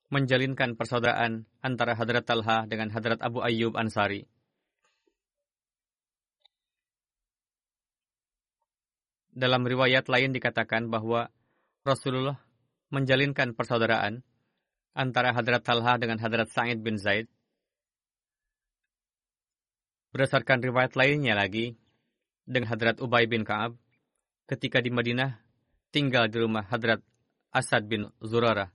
menjalinkan 0.09 0.73
persaudaraan 0.73 1.45
antara 1.61 1.93
Hadrat 1.93 2.25
Talha 2.25 2.64
dengan 2.64 2.88
Hadrat 2.88 3.21
Abu 3.21 3.45
Ayyub 3.45 3.76
Ansari. 3.76 4.25
Dalam 9.37 9.69
riwayat 9.69 10.09
lain 10.09 10.33
dikatakan 10.33 10.88
bahwa 10.88 11.28
Rasulullah 11.85 12.40
menjalinkan 12.88 13.52
persaudaraan 13.52 14.25
antara 14.99 15.31
Hadrat 15.31 15.62
Talha 15.62 15.95
dengan 15.95 16.19
Hadrat 16.19 16.50
Sa'id 16.50 16.83
bin 16.83 16.99
Zaid. 16.99 17.31
Berdasarkan 20.11 20.59
riwayat 20.59 20.99
lainnya 20.99 21.38
lagi, 21.38 21.78
dengan 22.49 22.73
Hadrat 22.73 22.97
Ubay 23.05 23.28
bin 23.28 23.45
Ka'ab 23.45 23.76
ketika 24.49 24.81
di 24.81 24.88
Madinah 24.88 25.37
tinggal 25.93 26.33
di 26.33 26.40
rumah 26.40 26.64
Hadrat 26.64 27.05
Asad 27.52 27.85
bin 27.85 28.09
Zurara. 28.25 28.73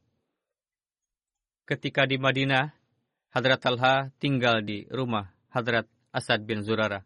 Ketika 1.66 2.06
di 2.06 2.22
Madinah, 2.22 2.70
Hadrat 3.34 3.66
Talha 3.66 4.14
tinggal 4.22 4.62
di 4.62 4.86
rumah 4.94 5.34
Hadrat 5.50 5.90
Asad 6.14 6.46
bin 6.46 6.62
Zurara. 6.62 7.02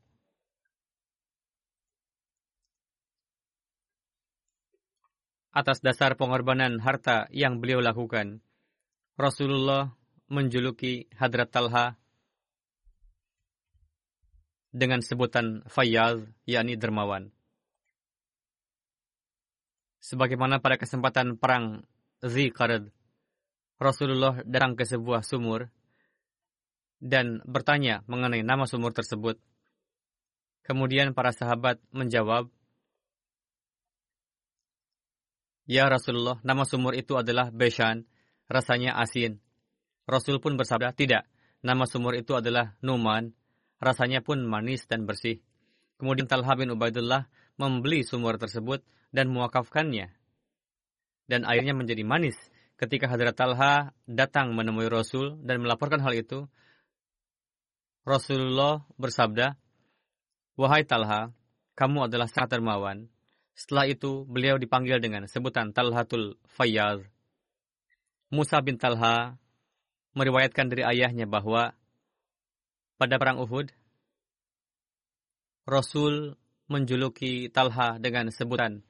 Atas 5.55 5.79
dasar 5.79 6.19
pengorbanan 6.19 6.83
harta 6.83 7.31
yang 7.31 7.63
beliau 7.63 7.81
lakukan, 7.81 8.43
Rasulullah 9.17 9.97
menjuluki 10.29 11.09
Hadrat 11.17 11.50
Talha 11.50 11.97
dengan 14.69 15.01
sebutan 15.01 15.65
Fayyaz, 15.65 16.21
yakni 16.45 16.77
dermawan. 16.77 17.33
Sebagaimana 20.05 20.62
pada 20.62 20.77
kesempatan 20.77 21.41
perang 21.41 21.81
Ziqarad, 22.21 22.93
Rasulullah 23.81 24.38
datang 24.45 24.77
ke 24.77 24.86
sebuah 24.86 25.25
sumur 25.25 25.74
dan 27.01 27.41
bertanya 27.41 28.05
mengenai 28.05 28.45
nama 28.45 28.69
sumur 28.69 28.93
tersebut. 28.93 29.41
Kemudian 30.62 31.17
para 31.17 31.33
sahabat 31.33 31.81
menjawab, 31.89 32.53
Ya 35.65 35.89
Rasulullah, 35.89 36.38
nama 36.45 36.63
sumur 36.69 36.93
itu 36.93 37.17
adalah 37.19 37.50
Beshan, 37.51 38.07
rasanya 38.47 38.95
asin. 38.99 39.39
Rasul 40.07 40.39
pun 40.39 40.55
bersabda, 40.55 40.95
tidak, 40.95 41.27
nama 41.63 41.83
sumur 41.83 42.15
itu 42.15 42.35
adalah 42.35 42.79
Numan, 42.79 43.35
rasanya 43.83 44.23
pun 44.23 44.43
manis 44.47 44.87
dan 44.87 45.03
bersih. 45.03 45.43
Kemudian 45.99 46.29
Talha 46.29 46.53
bin 46.55 46.71
Ubaidullah 46.71 47.27
membeli 47.59 48.05
sumur 48.07 48.39
tersebut 48.39 48.85
dan 49.11 49.27
muakafkannya. 49.33 50.13
Dan 51.27 51.43
airnya 51.43 51.75
menjadi 51.75 52.07
manis. 52.07 52.37
Ketika 52.77 53.09
Hadrat 53.09 53.35
Talha 53.35 53.91
datang 54.05 54.53
menemui 54.53 54.87
Rasul 54.87 55.41
dan 55.41 55.65
melaporkan 55.65 55.99
hal 56.05 56.13
itu, 56.13 56.45
Rasulullah 58.07 58.85
bersabda, 58.95 59.57
Wahai 60.55 60.87
Talha, 60.87 61.33
kamu 61.75 62.07
adalah 62.07 62.29
sangat 62.31 62.57
dermawan. 62.57 63.09
Setelah 63.57 63.89
itu, 63.89 64.23
beliau 64.29 64.61
dipanggil 64.61 65.01
dengan 65.01 65.25
sebutan 65.25 65.73
Talhatul 65.73 66.37
Fayyaz. 66.45 67.16
Musa 68.27 68.60
bin 68.60 68.75
Talha 68.75 69.39
meriwayatkan 70.12 70.67
dari 70.67 70.84
ayahnya 70.84 71.24
bahwa 71.24 71.72
pada 73.00 73.15
perang 73.15 73.39
Uhud, 73.39 73.72
Rasul 75.63 76.36
menjuluki 76.67 77.48
Talha 77.48 77.96
dengan 77.96 78.27
sebutan 78.27 78.84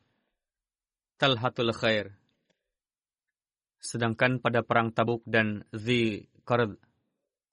Talhatul 1.21 1.69
Khair. 1.73 2.17
Sedangkan 3.77 4.41
pada 4.41 4.65
perang 4.65 4.89
Tabuk 4.89 5.21
dan 5.29 5.69
Zi 5.69 6.25
Qard, 6.41 6.81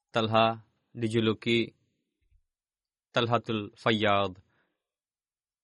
Talha 0.09 0.65
dijuluki 0.89 1.69
Talhatul 3.13 3.77
Fayyad 3.77 4.41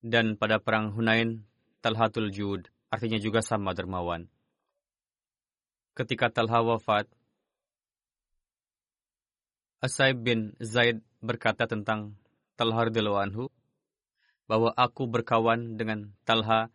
dan 0.05 0.37
pada 0.37 0.61
perang 0.61 0.93
Hunain 0.93 1.45
Talhatul 1.81 2.29
Jud, 2.29 2.69
artinya 2.93 3.17
juga 3.17 3.41
sama 3.41 3.73
dermawan. 3.73 4.29
Ketika 5.91 6.31
Talha 6.31 6.63
wafat, 6.63 7.03
Asaib 9.83 10.23
bin 10.23 10.55
Zaid 10.63 11.03
berkata 11.19 11.67
tentang 11.67 12.15
Talha 12.55 12.87
radhiyallahu 12.87 13.19
anhu 13.19 13.43
bahwa 14.47 14.71
aku 14.71 15.11
berkawan 15.11 15.75
dengan 15.75 16.15
Talha 16.23 16.71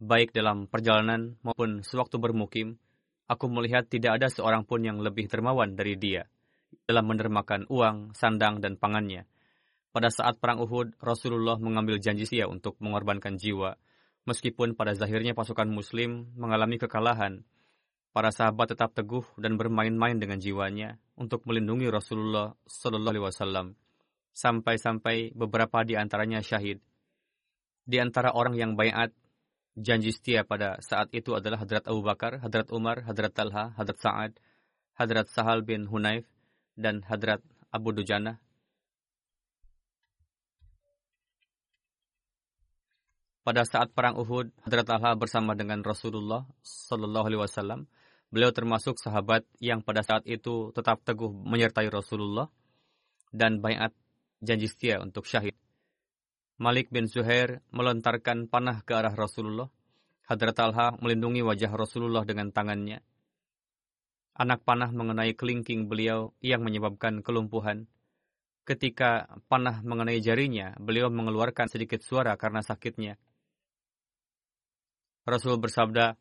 baik 0.00 0.32
dalam 0.32 0.72
perjalanan 0.72 1.36
maupun 1.44 1.84
sewaktu 1.84 2.16
bermukim, 2.16 2.80
aku 3.28 3.44
melihat 3.52 3.84
tidak 3.92 4.24
ada 4.24 4.32
seorang 4.32 4.64
pun 4.64 4.80
yang 4.80 5.04
lebih 5.04 5.28
dermawan 5.28 5.76
dari 5.76 6.00
dia 6.00 6.24
dalam 6.88 7.12
mendermakan 7.12 7.68
uang, 7.68 8.16
sandang, 8.16 8.64
dan 8.64 8.80
pangannya. 8.80 9.28
Pada 9.92 10.08
saat 10.08 10.40
Perang 10.40 10.64
Uhud, 10.64 10.96
Rasulullah 10.96 11.60
mengambil 11.60 12.00
janji 12.00 12.24
setia 12.24 12.48
untuk 12.48 12.80
mengorbankan 12.80 13.36
jiwa. 13.36 13.76
Meskipun 14.24 14.76
pada 14.76 14.96
zahirnya 14.96 15.36
pasukan 15.36 15.68
muslim 15.68 16.32
mengalami 16.36 16.76
kekalahan, 16.80 17.44
para 18.16 18.32
sahabat 18.32 18.72
tetap 18.72 18.96
teguh 18.96 19.28
dan 19.36 19.60
bermain-main 19.60 20.16
dengan 20.16 20.40
jiwanya 20.40 20.96
untuk 21.20 21.44
melindungi 21.44 21.92
Rasulullah 21.92 22.56
Sallallahu 22.64 23.12
Alaihi 23.12 23.26
Wasallam. 23.28 23.66
Sampai-sampai 24.32 25.36
beberapa 25.36 25.84
di 25.84 26.00
antaranya 26.00 26.40
syahid. 26.40 26.80
Di 27.84 28.00
antara 28.00 28.32
orang 28.32 28.56
yang 28.56 28.72
bayat 28.72 29.12
janji 29.76 30.16
setia 30.16 30.48
pada 30.48 30.80
saat 30.80 31.12
itu 31.12 31.36
adalah 31.36 31.60
Hadrat 31.60 31.84
Abu 31.84 32.00
Bakar, 32.00 32.40
Hadrat 32.40 32.72
Umar, 32.72 33.04
Hadrat 33.04 33.36
Talha, 33.36 33.76
Hadrat 33.76 34.00
Sa'ad, 34.00 34.32
Hadrat 34.96 35.28
Sahal 35.28 35.60
bin 35.60 35.84
Hunayf, 35.84 36.24
dan 36.72 37.04
Hadrat 37.04 37.44
Abu 37.68 37.92
Dujana, 37.92 38.40
Pada 43.46 43.62
saat 43.62 43.94
perang 43.94 44.18
Uhud, 44.18 44.50
Hadrat 44.66 44.90
Allah 44.90 45.14
bersama 45.14 45.54
dengan 45.54 45.78
Rasulullah 45.78 46.42
Shallallahu 46.66 47.30
Alaihi 47.30 47.42
Wasallam. 47.46 47.86
Beliau 48.30 48.50
termasuk 48.50 48.98
sahabat 48.98 49.46
yang 49.62 49.86
pada 49.86 50.02
saat 50.02 50.26
itu 50.26 50.74
tetap 50.74 51.02
teguh 51.06 51.30
menyertai 51.30 51.86
Rasulullah 51.88 52.50
dan 53.30 53.62
bayat 53.62 53.94
janji 54.42 54.66
setia 54.66 54.98
untuk 54.98 55.24
syahid. 55.24 55.54
Malik 56.56 56.88
bin 56.88 57.04
Zuhair 57.04 57.60
melontarkan 57.68 58.48
panah 58.48 58.80
ke 58.80 58.96
arah 58.96 59.12
Rasulullah. 59.12 59.68
Hadrat 60.26 60.58
Talha 60.58 60.96
melindungi 60.98 61.44
wajah 61.44 61.70
Rasulullah 61.70 62.26
dengan 62.26 62.50
tangannya. 62.50 62.98
Anak 64.36 64.66
panah 64.66 64.90
mengenai 64.90 65.32
kelingking 65.38 65.86
beliau 65.86 66.34
yang 66.42 66.66
menyebabkan 66.66 67.22
kelumpuhan. 67.22 67.86
Ketika 68.66 69.30
panah 69.46 69.86
mengenai 69.86 70.18
jarinya, 70.18 70.74
beliau 70.82 71.06
mengeluarkan 71.14 71.70
sedikit 71.70 72.02
suara 72.02 72.34
karena 72.34 72.60
sakitnya. 72.60 73.14
Rasul 75.22 75.56
bersabda, 75.62 76.18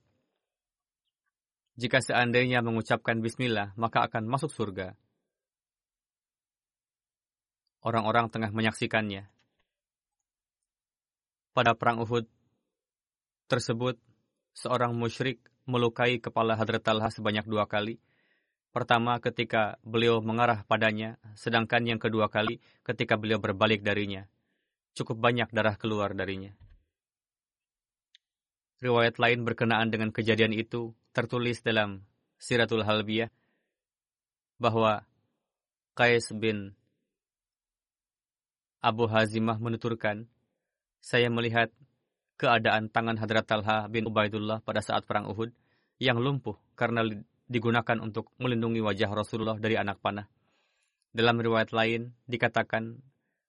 jika 1.75 1.99
seandainya 1.99 2.63
mengucapkan 2.63 3.19
bismillah, 3.19 3.75
maka 3.75 4.07
akan 4.07 4.31
masuk 4.31 4.47
surga. 4.47 4.95
Orang-orang 7.83 8.31
tengah 8.31 8.49
menyaksikannya. 8.55 9.27
Pada 11.51 11.75
perang 11.75 11.99
Uhud 12.03 12.25
tersebut, 13.51 13.99
seorang 14.55 14.95
musyrik 14.95 15.43
melukai 15.67 16.23
kepala 16.23 16.55
Hadrat 16.55 16.81
Talha 16.83 17.11
sebanyak 17.11 17.43
dua 17.43 17.67
kali. 17.67 17.99
Pertama 18.71 19.19
ketika 19.19 19.79
beliau 19.83 20.19
mengarah 20.19 20.63
padanya, 20.67 21.19
sedangkan 21.35 21.83
yang 21.87 21.99
kedua 21.99 22.27
kali 22.31 22.59
ketika 22.83 23.15
beliau 23.19 23.39
berbalik 23.39 23.83
darinya. 23.83 24.27
Cukup 24.95 25.19
banyak 25.19 25.51
darah 25.51 25.75
keluar 25.75 26.15
darinya. 26.15 26.55
Riwayat 28.79 29.19
lain 29.19 29.47
berkenaan 29.47 29.91
dengan 29.91 30.11
kejadian 30.11 30.51
itu 30.51 30.95
tertulis 31.15 31.63
dalam 31.63 32.03
Siratul 32.35 32.83
Halbiyah 32.83 33.31
bahwa 34.59 35.07
Qais 35.95 36.27
bin 36.35 36.75
Abu 38.83 39.07
Hazimah 39.07 39.55
menuturkan, 39.57 40.27
saya 40.99 41.31
melihat 41.31 41.71
keadaan 42.35 42.91
tangan 42.91 43.15
Hadrat 43.15 43.47
Talha 43.47 43.87
bin 43.87 44.03
Ubaidullah 44.03 44.59
pada 44.59 44.83
saat 44.83 45.07
perang 45.07 45.31
Uhud 45.31 45.55
yang 46.03 46.19
lumpuh 46.19 46.59
karena 46.75 47.07
digunakan 47.47 47.97
untuk 48.03 48.35
melindungi 48.35 48.83
wajah 48.83 49.07
Rasulullah 49.15 49.55
dari 49.55 49.79
anak 49.79 50.03
panah. 50.03 50.27
Dalam 51.15 51.39
riwayat 51.39 51.71
lain 51.71 52.11
dikatakan 52.27 52.99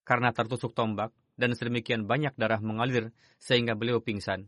karena 0.07 0.31
tertusuk 0.31 0.71
tombak 0.71 1.11
dan 1.35 1.51
sedemikian 1.51 2.07
banyak 2.07 2.31
darah 2.39 2.63
mengalir 2.63 3.11
sehingga 3.43 3.75
beliau 3.75 3.99
pingsan. 3.99 4.47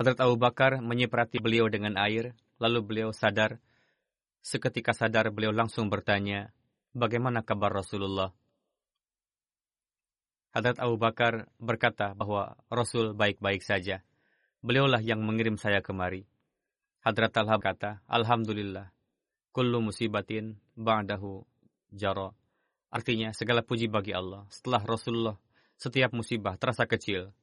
Hadrat 0.00 0.16
Abu 0.24 0.40
Bakar 0.40 0.80
menyiprati 0.80 1.44
beliau 1.44 1.68
dengan 1.68 2.00
air, 2.00 2.32
lalu 2.56 2.80
beliau 2.80 3.12
sadar. 3.12 3.60
Seketika 4.40 4.96
sadar 4.96 5.28
beliau 5.28 5.52
langsung 5.52 5.92
bertanya, 5.92 6.56
bagaimana 6.96 7.44
kabar 7.44 7.68
Rasulullah? 7.68 8.32
Hadrat 10.56 10.80
Abu 10.80 10.96
Bakar 10.96 11.52
berkata 11.60 12.16
bahwa 12.16 12.56
Rasul 12.72 13.12
baik-baik 13.12 13.60
saja. 13.60 14.00
Beliaulah 14.64 15.04
yang 15.04 15.20
mengirim 15.20 15.60
saya 15.60 15.84
kemari. 15.84 16.24
Hadrat 17.04 17.36
Talha 17.36 17.60
berkata, 17.60 18.00
Alhamdulillah, 18.08 18.88
kullu 19.52 19.84
musibatin 19.84 20.56
ba'dahu 20.80 21.44
jaro. 21.92 22.32
Artinya, 22.88 23.36
segala 23.36 23.60
puji 23.60 23.92
bagi 23.92 24.16
Allah. 24.16 24.48
Setelah 24.48 24.80
Rasulullah, 24.80 25.36
setiap 25.76 26.16
musibah 26.16 26.56
terasa 26.56 26.88
kecil. 26.88 27.36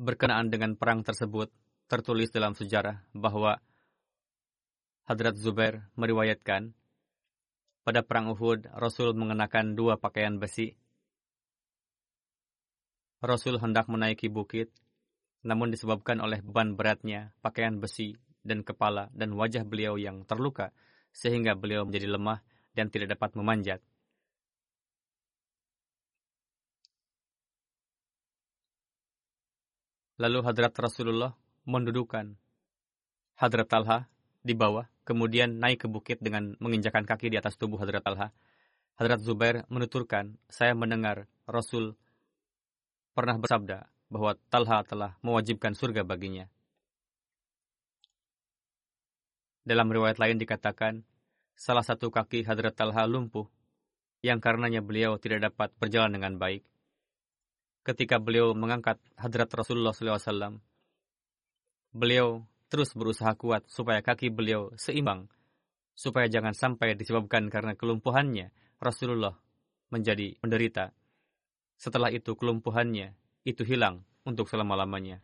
Berkenaan 0.00 0.48
dengan 0.48 0.80
perang 0.80 1.04
tersebut 1.04 1.52
tertulis 1.84 2.32
dalam 2.32 2.56
sejarah 2.56 3.04
bahwa 3.12 3.60
Hadrat 5.04 5.36
Zubair 5.36 5.92
meriwayatkan 6.00 6.72
pada 7.84 8.00
perang 8.00 8.32
Uhud 8.32 8.64
Rasul 8.72 9.12
mengenakan 9.12 9.76
dua 9.76 10.00
pakaian 10.00 10.40
besi. 10.40 10.72
Rasul 13.20 13.60
hendak 13.60 13.92
menaiki 13.92 14.32
bukit, 14.32 14.72
namun 15.44 15.68
disebabkan 15.68 16.24
oleh 16.24 16.40
beban 16.40 16.72
beratnya 16.72 17.36
pakaian 17.44 17.76
besi 17.76 18.16
dan 18.40 18.64
kepala 18.64 19.12
dan 19.12 19.36
wajah 19.36 19.68
beliau 19.68 20.00
yang 20.00 20.24
terluka, 20.24 20.72
sehingga 21.12 21.52
beliau 21.52 21.84
menjadi 21.84 22.16
lemah 22.16 22.40
dan 22.72 22.88
tidak 22.88 23.20
dapat 23.20 23.36
memanjat. 23.36 23.84
Lalu 30.20 30.44
Hadrat 30.44 30.76
Rasulullah 30.76 31.32
mendudukan 31.64 32.36
Hadrat 33.40 33.72
Talha 33.72 34.04
di 34.44 34.52
bawah, 34.52 34.84
kemudian 35.08 35.56
naik 35.56 35.84
ke 35.84 35.88
bukit 35.88 36.20
dengan 36.20 36.60
menginjakan 36.60 37.08
kaki 37.08 37.32
di 37.32 37.40
atas 37.40 37.56
tubuh 37.56 37.80
Hadrat 37.80 38.04
Talha. 38.04 38.28
Hadrat 39.00 39.24
Zubair 39.24 39.64
menuturkan, 39.72 40.36
saya 40.52 40.76
mendengar 40.76 41.24
Rasul 41.48 41.96
pernah 43.16 43.40
bersabda 43.40 43.88
bahwa 44.12 44.36
Talha 44.52 44.84
telah 44.84 45.16
mewajibkan 45.24 45.72
surga 45.72 46.04
baginya. 46.04 46.52
Dalam 49.64 49.88
riwayat 49.88 50.20
lain 50.20 50.36
dikatakan, 50.36 51.00
salah 51.56 51.80
satu 51.80 52.12
kaki 52.12 52.44
Hadrat 52.44 52.76
Talha 52.76 53.08
lumpuh, 53.08 53.48
yang 54.20 54.36
karenanya 54.36 54.84
beliau 54.84 55.16
tidak 55.16 55.48
dapat 55.48 55.72
berjalan 55.80 56.12
dengan 56.12 56.36
baik. 56.36 56.60
Ketika 57.90 58.22
beliau 58.22 58.54
mengangkat 58.54 59.02
Hadrat 59.18 59.50
Rasulullah 59.50 59.90
SAW, 59.90 60.62
beliau 61.90 62.46
terus 62.70 62.94
berusaha 62.94 63.34
kuat 63.34 63.66
supaya 63.66 63.98
kaki 63.98 64.30
beliau 64.30 64.70
seimbang, 64.78 65.26
supaya 65.98 66.30
jangan 66.30 66.54
sampai 66.54 66.94
disebabkan 66.94 67.50
karena 67.50 67.74
kelumpuhannya 67.74 68.54
Rasulullah 68.78 69.34
menjadi 69.90 70.38
menderita. 70.38 70.94
Setelah 71.74 72.14
itu 72.14 72.38
kelumpuhannya 72.38 73.18
itu 73.42 73.66
hilang 73.66 74.06
untuk 74.22 74.46
selama-lamanya. 74.46 75.18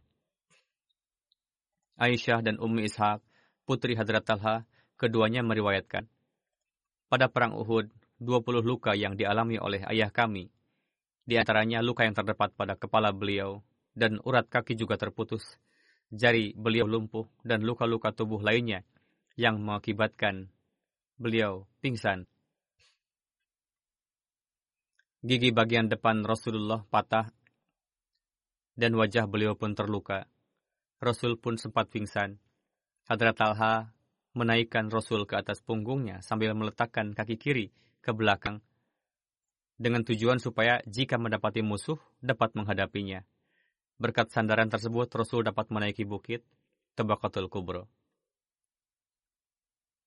Aisyah 2.03 2.43
dan 2.43 2.59
Ummi 2.59 2.91
Ishaq, 2.91 3.23
putri 3.63 3.95
Hadrat 3.95 4.27
Talha, 4.27 4.67
keduanya 4.99 5.47
meriwayatkan, 5.47 6.11
pada 7.07 7.31
perang 7.31 7.55
Uhud, 7.55 7.95
20 8.19 8.67
luka 8.67 8.99
yang 8.99 9.15
dialami 9.15 9.55
oleh 9.63 9.87
ayah 9.87 10.11
kami. 10.11 10.51
Di 11.27 11.35
antaranya 11.35 11.83
luka 11.83 12.07
yang 12.07 12.15
terdapat 12.15 12.55
pada 12.55 12.79
kepala 12.79 13.11
beliau, 13.11 13.67
dan 13.99 14.23
urat 14.23 14.47
kaki 14.47 14.79
juga 14.79 14.95
terputus. 14.95 15.59
Jari 16.15 16.55
beliau 16.55 16.87
lumpuh, 16.87 17.27
dan 17.43 17.67
luka-luka 17.67 18.15
tubuh 18.15 18.39
lainnya 18.39 18.87
yang 19.35 19.59
mengakibatkan 19.59 20.55
beliau 21.19 21.67
pingsan. 21.83 22.31
Gigi 25.27 25.51
bagian 25.51 25.91
depan 25.91 26.23
Rasulullah 26.23 26.87
patah 26.87 27.27
dan 28.79 28.95
wajah 28.95 29.27
beliau 29.27 29.59
pun 29.59 29.75
terluka. 29.75 30.29
Rasul 31.03 31.41
pun 31.41 31.59
sempat 31.59 31.91
pingsan. 31.91 32.39
Hadrat 33.09 33.35
Talha 33.35 33.97
menaikkan 34.37 34.93
Rasul 34.93 35.25
ke 35.25 35.41
atas 35.41 35.65
punggungnya 35.65 36.21
sambil 36.21 36.53
meletakkan 36.53 37.17
kaki 37.17 37.41
kiri 37.41 37.67
ke 38.05 38.13
belakang 38.13 38.61
dengan 39.77 40.03
tujuan 40.05 40.41
supaya 40.41 40.81
jika 40.89 41.21
mendapati 41.21 41.61
musuh 41.61 42.01
dapat 42.21 42.57
menghadapinya. 42.57 43.25
Berkat 43.97 44.29
sandaran 44.29 44.69
tersebut 44.69 45.09
Rasul 45.13 45.45
dapat 45.45 45.73
menaiki 45.73 46.05
bukit 46.05 46.45
Tabaqatul 46.97 47.49
Kubro. 47.49 47.89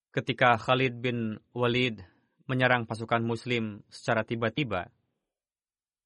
Ketika 0.10 0.58
Khalid 0.58 1.02
bin 1.02 1.38
Walid 1.54 2.02
menyerang 2.50 2.90
pasukan 2.90 3.22
muslim 3.22 3.86
secara 3.94 4.26
tiba-tiba, 4.26 4.90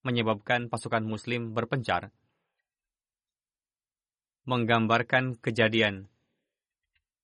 menyebabkan 0.04 0.68
pasukan 0.68 1.04
muslim 1.08 1.56
berpencar, 1.56 2.12
menggambarkan 4.44 5.40
kejadian 5.40 6.12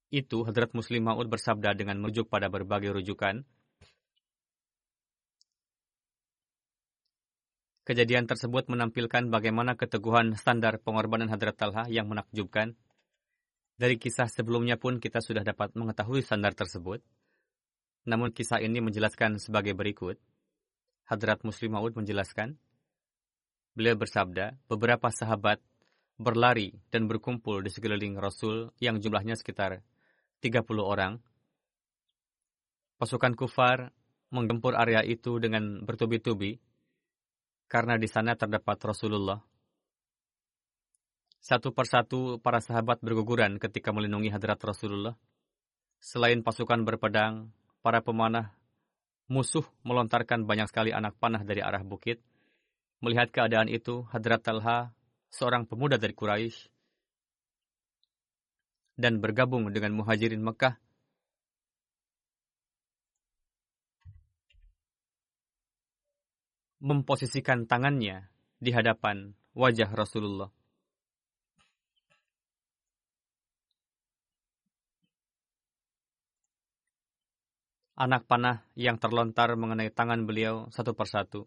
itu, 0.10 0.42
Hadrat 0.42 0.74
Muslim 0.74 1.06
Ma'ud 1.06 1.30
bersabda 1.30 1.78
dengan 1.78 2.02
merujuk 2.02 2.34
pada 2.34 2.50
berbagai 2.50 2.98
rujukan. 2.98 3.46
Kejadian 7.90 8.30
tersebut 8.30 8.70
menampilkan 8.70 9.34
bagaimana 9.34 9.74
keteguhan 9.74 10.38
standar 10.38 10.78
pengorbanan 10.78 11.26
Hadrat 11.26 11.58
Talha 11.58 11.90
yang 11.90 12.06
menakjubkan. 12.06 12.78
Dari 13.82 13.98
kisah 13.98 14.30
sebelumnya 14.30 14.78
pun 14.78 15.02
kita 15.02 15.26
sudah 15.26 15.42
dapat 15.42 15.74
mengetahui 15.74 16.22
standar 16.22 16.54
tersebut. 16.54 17.02
Namun 18.06 18.30
kisah 18.30 18.62
ini 18.62 18.78
menjelaskan 18.78 19.42
sebagai 19.42 19.74
berikut. 19.74 20.22
Hadrat 21.10 21.42
Muslim 21.42 21.74
Ma'ud 21.74 21.98
menjelaskan, 21.98 22.62
beliau 23.74 23.98
bersabda, 23.98 24.54
beberapa 24.70 25.10
sahabat 25.10 25.58
berlari 26.22 26.78
dan 26.94 27.10
berkumpul 27.10 27.66
di 27.66 27.74
sekeliling 27.74 28.22
Rasul 28.22 28.70
yang 28.78 29.02
jumlahnya 29.02 29.34
sekitar 29.34 29.82
30 30.46 30.62
orang. 30.78 31.18
Pasukan 33.02 33.34
kufar 33.34 33.90
menggempur 34.30 34.78
area 34.78 35.02
itu 35.02 35.42
dengan 35.42 35.82
bertubi-tubi 35.82 36.69
karena 37.70 38.02
di 38.02 38.10
sana 38.10 38.34
terdapat 38.34 38.82
Rasulullah. 38.82 39.38
Satu 41.40 41.72
persatu 41.72 42.42
para 42.42 42.60
sahabat 42.60 43.00
berguguran 43.00 43.62
ketika 43.62 43.96
melindungi 43.96 44.34
hadrat 44.34 44.60
Rasulullah. 44.60 45.16
Selain 46.02 46.44
pasukan 46.44 46.84
berpedang, 46.84 47.54
para 47.80 48.04
pemanah 48.04 48.58
musuh 49.30 49.64
melontarkan 49.86 50.44
banyak 50.44 50.68
sekali 50.68 50.92
anak 50.92 51.16
panah 51.22 51.46
dari 51.46 51.64
arah 51.64 51.86
bukit. 51.86 52.20
Melihat 53.00 53.32
keadaan 53.32 53.72
itu, 53.72 54.04
Hadrat 54.12 54.44
Talha 54.44 54.92
seorang 55.32 55.64
pemuda 55.64 55.96
dari 55.96 56.12
Quraisy 56.12 56.68
dan 59.00 59.24
bergabung 59.24 59.72
dengan 59.72 59.96
muhajirin 59.96 60.44
Mekah 60.44 60.76
memposisikan 66.80 67.68
tangannya 67.68 68.32
di 68.60 68.72
hadapan 68.72 69.36
wajah 69.52 69.92
Rasulullah. 69.92 70.48
Anak 78.00 78.24
panah 78.32 78.64
yang 78.80 78.96
terlontar 78.96 79.52
mengenai 79.60 79.92
tangan 79.92 80.24
beliau 80.24 80.72
satu 80.72 80.96
persatu. 80.96 81.44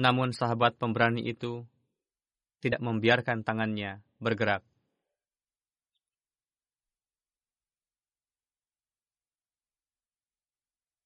Namun 0.00 0.32
sahabat 0.32 0.80
pemberani 0.80 1.20
itu 1.20 1.68
tidak 2.64 2.80
membiarkan 2.80 3.44
tangannya 3.44 4.00
bergerak. 4.24 4.64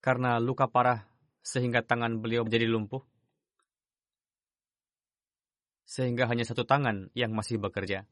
Karena 0.09 0.41
luka 0.41 0.65
parah 0.73 1.05
sehingga 1.45 1.85
tangan 1.85 2.25
beliau 2.25 2.41
menjadi 2.41 2.65
lumpuh, 2.65 3.05
sehingga 5.85 6.25
hanya 6.33 6.49
satu 6.49 6.65
tangan 6.65 7.13
yang 7.13 7.37
masih 7.37 7.61
bekerja. 7.61 8.09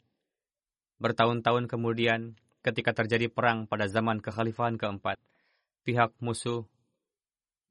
Bertahun-tahun 1.01 1.73
kemudian, 1.73 2.37
ketika 2.61 2.93
terjadi 2.93 3.33
perang 3.33 3.65
pada 3.65 3.89
zaman 3.89 4.21
kekhalifahan 4.21 4.77
keempat, 4.77 5.17
pihak 5.89 6.13
musuh 6.21 6.69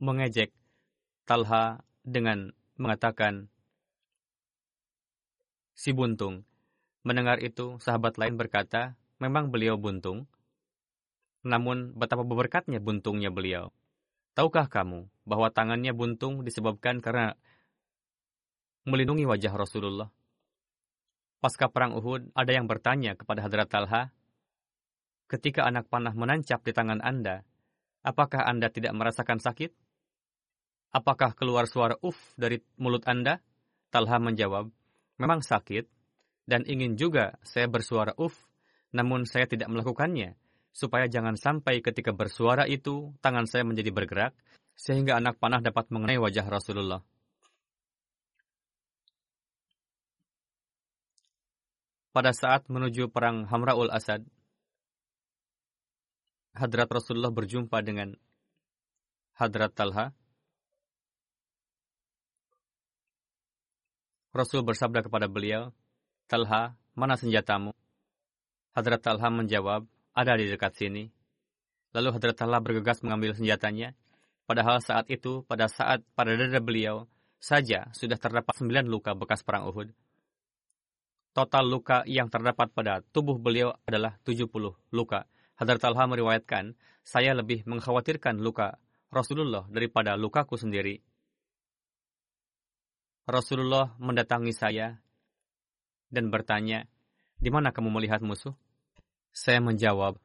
mengejek 0.01 0.49
Talha 1.29 1.85
dengan 2.01 2.49
mengatakan, 2.81 3.53
Si 5.77 5.93
buntung. 5.93 6.49
Mendengar 7.05 7.45
itu, 7.45 7.77
sahabat 7.77 8.17
lain 8.17 8.41
berkata, 8.41 8.97
memang 9.21 9.53
beliau 9.53 9.77
buntung. 9.77 10.25
Namun, 11.45 11.93
betapa 11.93 12.25
berkatnya 12.25 12.81
buntungnya 12.81 13.29
beliau. 13.29 13.69
Tahukah 14.35 14.67
kamu 14.67 15.07
bahwa 15.23 15.47
tangannya 15.47 15.95
buntung 15.95 16.43
disebabkan 16.43 16.99
karena 16.99 17.39
melindungi 18.83 19.23
wajah 19.23 19.55
Rasulullah? 19.55 20.11
Pasca 21.39 21.71
perang 21.71 21.95
Uhud, 21.95 22.35
ada 22.35 22.51
yang 22.51 22.67
bertanya 22.67 23.15
kepada 23.15 23.47
Hadrat 23.47 23.71
Talha, 23.71 24.11
ketika 25.31 25.63
anak 25.63 25.87
panah 25.87 26.11
menancap 26.11 26.67
di 26.67 26.75
tangan 26.75 26.99
Anda, 26.99 27.47
apakah 28.03 28.43
Anda 28.43 28.67
tidak 28.67 28.91
merasakan 28.91 29.39
sakit? 29.39 29.71
Apakah 30.91 31.31
keluar 31.31 31.71
suara 31.71 31.95
uf 32.03 32.17
dari 32.35 32.59
mulut 32.75 33.07
Anda? 33.07 33.39
Talha 33.87 34.19
menjawab, 34.19 34.67
memang 35.15 35.39
sakit, 35.47 35.87
dan 36.43 36.67
ingin 36.67 36.99
juga 36.99 37.39
saya 37.47 37.71
bersuara 37.71 38.11
uf, 38.19 38.35
namun 38.91 39.23
saya 39.23 39.47
tidak 39.47 39.71
melakukannya, 39.71 40.35
supaya 40.75 41.07
jangan 41.07 41.39
sampai 41.39 41.79
ketika 41.79 42.11
bersuara 42.11 42.67
itu, 42.67 43.15
tangan 43.23 43.47
saya 43.47 43.63
menjadi 43.63 43.95
bergerak, 43.95 44.35
sehingga 44.75 45.15
anak 45.15 45.39
panah 45.39 45.63
dapat 45.63 45.87
mengenai 45.87 46.19
wajah 46.19 46.43
Rasulullah. 46.43 46.99
Pada 52.11 52.35
saat 52.35 52.67
menuju 52.67 53.07
perang 53.07 53.47
Hamraul 53.47 53.87
Asad, 53.87 54.27
Hadrat 56.55 56.91
Rasulullah 56.91 57.31
berjumpa 57.31 57.79
dengan 57.79 58.15
Hadrat 59.35 59.71
Talha, 59.75 60.11
Rasul 64.35 64.67
bersabda 64.67 65.07
kepada 65.07 65.31
beliau, 65.31 65.71
Talha, 66.27 66.75
mana 66.91 67.15
senjatamu? 67.15 67.71
Hadrat 68.75 68.99
Talha 68.99 69.31
menjawab, 69.31 69.87
ada 70.15 70.33
di 70.39 70.47
dekat 70.47 70.73
sini. 70.79 71.11
Lalu 71.91 72.15
Hadrat 72.15 72.39
Talha 72.39 72.63
bergegas 72.63 73.03
mengambil 73.03 73.35
senjatanya. 73.35 73.91
Padahal 74.47 74.79
saat 74.79 75.11
itu, 75.11 75.43
pada 75.43 75.67
saat 75.67 76.01
pada 76.15 76.33
dada 76.39 76.63
beliau, 76.63 77.07
saja 77.35 77.91
sudah 77.91 78.15
terdapat 78.15 78.55
sembilan 78.55 78.87
luka 78.87 79.11
bekas 79.11 79.43
perang 79.43 79.67
Uhud. 79.67 79.91
Total 81.35 81.67
luka 81.67 82.07
yang 82.07 82.31
terdapat 82.31 82.71
pada 82.71 83.03
tubuh 83.11 83.35
beliau 83.35 83.75
adalah 83.83 84.15
70 84.23 84.47
luka. 84.95 85.27
Hadrat 85.59 85.83
Talha 85.83 86.07
meriwayatkan, 86.07 86.75
saya 87.03 87.35
lebih 87.35 87.67
mengkhawatirkan 87.67 88.39
luka 88.39 88.79
Rasulullah 89.11 89.67
daripada 89.67 90.15
lukaku 90.15 90.55
sendiri. 90.55 91.03
Rasulullah 93.27 93.95
mendatangi 93.99 94.53
saya 94.55 94.95
dan 96.07 96.31
bertanya, 96.31 96.87
di 97.35 97.49
mana 97.51 97.75
kamu 97.75 97.91
melihat 97.91 98.23
musuh? 98.23 98.55
Saya 99.35 99.59
menjawab, 99.59 100.15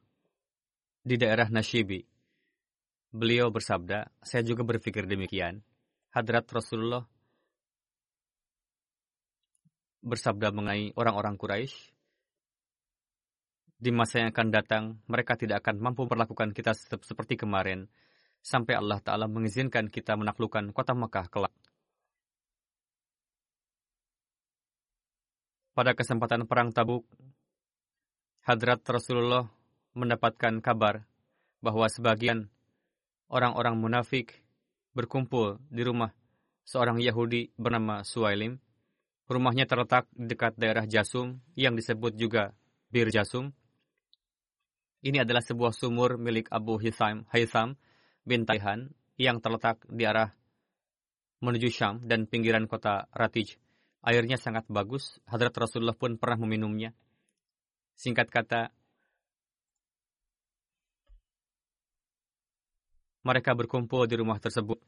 di 1.02 1.18
daerah 1.18 1.50
Nashibi. 1.50 2.06
Beliau 3.10 3.50
bersabda, 3.50 4.06
saya 4.22 4.46
juga 4.46 4.62
berpikir 4.62 5.02
demikian. 5.10 5.66
Hadrat 6.14 6.46
Rasulullah 6.46 7.02
bersabda 10.06 10.54
mengenai 10.54 10.94
orang-orang 10.94 11.34
Quraisy, 11.34 11.90
di 13.80 13.90
masa 13.90 14.20
yang 14.22 14.30
akan 14.30 14.48
datang, 14.52 14.84
mereka 15.08 15.40
tidak 15.40 15.64
akan 15.64 15.80
mampu 15.80 16.04
memperlakukan 16.04 16.52
kita 16.52 16.76
seperti 17.00 17.40
kemarin, 17.40 17.88
sampai 18.44 18.76
Allah 18.76 19.00
Ta'ala 19.00 19.24
mengizinkan 19.24 19.88
kita 19.88 20.20
menaklukkan 20.20 20.70
kota 20.76 20.92
Mekah 20.92 21.26
kelak. 21.32 21.54
Pada 25.72 25.96
kesempatan 25.96 26.44
Perang 26.44 26.76
Tabuk, 26.76 27.08
Hadrat 28.40 28.80
Rasulullah 28.88 29.44
mendapatkan 29.92 30.64
kabar 30.64 31.04
bahwa 31.60 31.86
sebagian 31.92 32.48
orang-orang 33.28 33.76
munafik 33.76 34.40
berkumpul 34.96 35.60
di 35.68 35.84
rumah 35.84 36.16
seorang 36.64 36.98
Yahudi 37.04 37.52
bernama 37.60 38.00
Suailim. 38.00 38.56
Rumahnya 39.30 39.70
terletak 39.70 40.10
dekat 40.10 40.58
daerah 40.58 40.88
Jasum 40.90 41.38
yang 41.54 41.78
disebut 41.78 42.18
juga 42.18 42.50
Bir 42.90 43.12
Jasum. 43.14 43.54
Ini 45.06 45.22
adalah 45.22 45.44
sebuah 45.44 45.70
sumur 45.70 46.18
milik 46.18 46.50
Abu 46.50 46.76
Hitham, 46.82 47.24
Haytham 47.30 47.78
bin 48.26 48.42
Taihan 48.42 48.90
yang 49.14 49.38
terletak 49.38 49.84
di 49.86 50.02
arah 50.08 50.34
menuju 51.40 51.68
Syam 51.72 52.04
dan 52.04 52.28
pinggiran 52.28 52.68
kota 52.68 53.08
Ratij. 53.12 53.56
Airnya 54.00 54.40
sangat 54.40 54.64
bagus, 54.68 55.20
Hadrat 55.28 55.52
Rasulullah 55.56 55.96
pun 55.96 56.16
pernah 56.16 56.40
meminumnya. 56.40 56.96
Singkat 58.00 58.32
kata, 58.32 58.72
mereka 63.20 63.52
berkumpul 63.52 64.08
di 64.08 64.16
rumah 64.16 64.40
tersebut. 64.40 64.80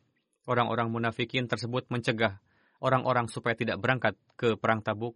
Orang-orang 0.49 0.89
munafikin 0.89 1.45
tersebut 1.45 1.93
mencegah 1.93 2.41
orang-orang 2.81 3.29
supaya 3.29 3.53
tidak 3.53 3.77
berangkat 3.79 4.17
ke 4.35 4.57
perang 4.57 4.81
tabuk 4.81 5.13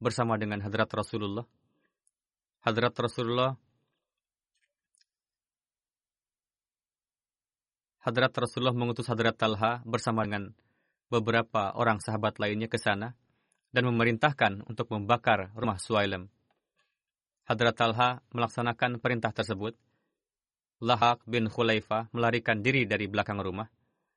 bersama 0.00 0.40
dengan 0.40 0.64
Hadrat 0.64 0.88
Rasulullah. 0.96 1.44
Hadrat 2.64 2.96
Rasulullah 2.96 3.52
Hadrat 8.00 8.32
Rasulullah 8.32 8.74
mengutus 8.74 9.12
Hadrat 9.12 9.36
Talha 9.36 9.84
bersama 9.84 10.24
dengan 10.24 10.56
beberapa 11.12 11.76
orang 11.76 12.00
sahabat 12.00 12.40
lainnya 12.40 12.66
ke 12.66 12.80
sana 12.80 13.12
dan 13.70 13.82
memerintahkan 13.86 14.66
untuk 14.66 14.88
membakar 14.88 15.52
rumah 15.52 15.76
Suailem. 15.78 16.32
Hadrat 17.46 17.78
Talha 17.78 18.26
melaksanakan 18.34 18.98
perintah 18.98 19.30
tersebut. 19.30 19.78
Lahak 20.82 21.22
bin 21.30 21.46
Khulaifah 21.46 22.10
melarikan 22.10 22.58
diri 22.58 22.90
dari 22.90 23.06
belakang 23.06 23.38
rumah. 23.38 23.70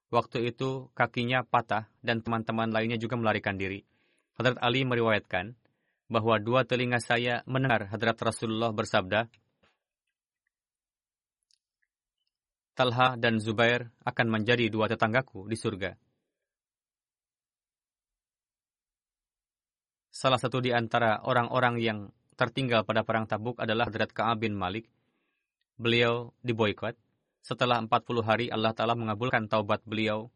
Waktu 0.09 0.49
itu 0.49 0.89
kakinya 0.97 1.45
patah 1.45 1.85
dan 2.01 2.25
teman-teman 2.25 2.73
lainnya 2.73 2.97
juga 2.97 3.21
melarikan 3.21 3.53
diri. 3.53 3.85
Hadrat 4.33 4.57
Ali 4.57 4.81
meriwayatkan 4.81 5.53
bahwa 6.09 6.41
dua 6.41 6.65
telinga 6.65 6.97
saya 6.97 7.45
mendengar 7.45 7.85
Hadrat 7.93 8.17
Rasulullah 8.17 8.73
bersabda, 8.73 9.29
Talha 12.73 13.13
dan 13.13 13.37
Zubair 13.37 13.93
akan 14.01 14.27
menjadi 14.33 14.73
dua 14.73 14.89
tetanggaku 14.89 15.45
di 15.45 15.53
surga. 15.53 15.93
Salah 20.09 20.41
satu 20.41 20.57
di 20.63 20.73
antara 20.73 21.21
orang-orang 21.21 21.75
yang 21.77 21.99
tertinggal 22.39 22.87
pada 22.87 23.03
perang 23.03 23.27
Tabuk 23.27 23.59
adalah 23.59 23.91
Hadrat 23.91 24.15
Ka'ab 24.15 24.47
bin 24.47 24.55
Malik. 24.55 24.87
Beliau 25.75 26.31
diboykot. 26.39 26.95
Setelah 27.43 27.83
40 27.83 28.23
hari 28.23 28.47
Allah 28.47 28.71
Ta'ala 28.71 28.95
mengabulkan 28.95 29.51
taubat 29.51 29.83
beliau 29.83 30.31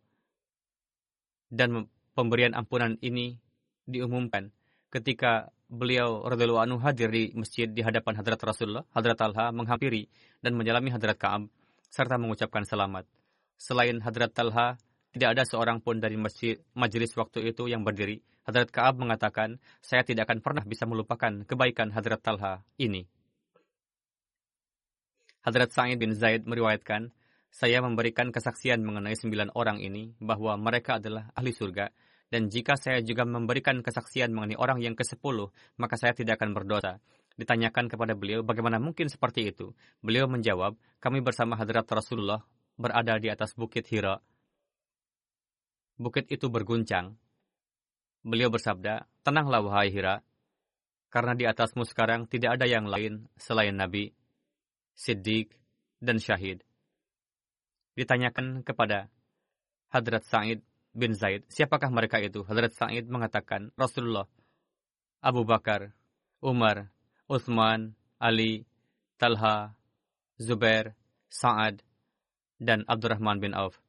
dan 1.48 1.88
pemberian 2.12 2.52
ampunan 2.52 3.00
ini 3.00 3.40
diumumkan 3.88 4.52
ketika 4.92 5.52
beliau 5.68 6.24
radhiyallahu 6.28 6.64
anhu 6.64 6.78
hadir 6.80 7.12
di 7.12 7.32
masjid 7.36 7.68
di 7.68 7.84
hadapan 7.84 8.20
Hadrat 8.20 8.40
Rasulullah, 8.44 8.88
Hadrat 8.92 9.20
Talha 9.20 9.52
menghampiri 9.56 10.08
dan 10.44 10.56
menyalami 10.60 10.92
Hadrat 10.92 11.16
Ka'ab 11.16 11.48
serta 11.88 12.20
mengucapkan 12.20 12.64
selamat. 12.68 13.08
Selain 13.60 14.00
Hadrat 14.04 14.32
Talha, 14.32 14.76
tidak 15.14 15.38
ada 15.38 15.44
seorang 15.46 15.78
pun 15.78 16.02
dari 16.02 16.18
masjid 16.18 16.58
majelis 16.74 17.14
waktu 17.14 17.54
itu 17.54 17.70
yang 17.70 17.86
berdiri. 17.86 18.26
Hadrat 18.44 18.74
Ka'ab 18.74 18.98
mengatakan, 19.00 19.62
saya 19.80 20.02
tidak 20.02 20.28
akan 20.28 20.42
pernah 20.42 20.66
bisa 20.66 20.84
melupakan 20.90 21.46
kebaikan 21.46 21.94
Hadrat 21.94 22.20
Talha 22.20 22.66
ini. 22.82 23.06
Hadrat 25.46 25.70
Sa'id 25.72 26.02
bin 26.02 26.18
Zaid 26.18 26.50
meriwayatkan, 26.50 27.14
saya 27.54 27.86
memberikan 27.86 28.34
kesaksian 28.34 28.82
mengenai 28.82 29.14
sembilan 29.14 29.54
orang 29.54 29.78
ini 29.80 30.18
bahwa 30.18 30.58
mereka 30.58 30.98
adalah 30.98 31.30
ahli 31.38 31.54
surga, 31.54 31.94
dan 32.34 32.50
jika 32.50 32.74
saya 32.74 32.98
juga 33.06 33.30
memberikan 33.30 33.86
kesaksian 33.86 34.34
mengenai 34.34 34.58
orang 34.58 34.82
yang 34.82 34.98
ke-10, 34.98 35.54
maka 35.78 35.96
saya 36.02 36.18
tidak 36.18 36.42
akan 36.42 36.58
berdosa. 36.58 36.98
Ditanyakan 37.38 37.94
kepada 37.94 38.18
beliau, 38.18 38.42
bagaimana 38.42 38.82
mungkin 38.82 39.06
seperti 39.06 39.54
itu? 39.54 39.78
Beliau 40.02 40.26
menjawab, 40.26 40.74
kami 40.98 41.22
bersama 41.22 41.54
Hadrat 41.54 41.86
Rasulullah 41.94 42.42
berada 42.74 43.22
di 43.22 43.30
atas 43.30 43.54
Bukit 43.54 43.86
Hira. 43.86 44.18
Bukit 46.04 46.28
itu 46.28 46.52
berguncang. 46.52 47.16
Beliau 48.28 48.52
bersabda, 48.52 49.08
tenanglah 49.24 49.64
wahai 49.64 49.88
Hira, 49.88 50.20
karena 51.08 51.32
di 51.32 51.48
atasmu 51.48 51.88
sekarang 51.88 52.28
tidak 52.28 52.60
ada 52.60 52.68
yang 52.68 52.92
lain 52.92 53.32
selain 53.40 53.72
Nabi, 53.80 54.12
Siddiq, 55.00 55.56
dan 56.04 56.20
Syahid. 56.20 56.60
Ditanyakan 57.96 58.68
kepada 58.68 59.08
Hadrat 59.96 60.28
Sa'id 60.28 60.60
bin 60.92 61.16
Zaid, 61.16 61.48
siapakah 61.48 61.88
mereka 61.88 62.20
itu? 62.20 62.44
Hadrat 62.44 62.76
Sa'id 62.76 63.08
mengatakan, 63.08 63.72
Rasulullah, 63.80 64.28
Abu 65.24 65.48
Bakar, 65.48 65.96
Umar, 66.44 66.92
Uthman, 67.32 67.96
Ali, 68.20 68.68
Talha, 69.16 69.72
Zubair, 70.36 71.00
Sa'ad, 71.32 71.80
dan 72.60 72.84
Abdurrahman 72.92 73.40
bin 73.40 73.56
Auf. 73.56 73.80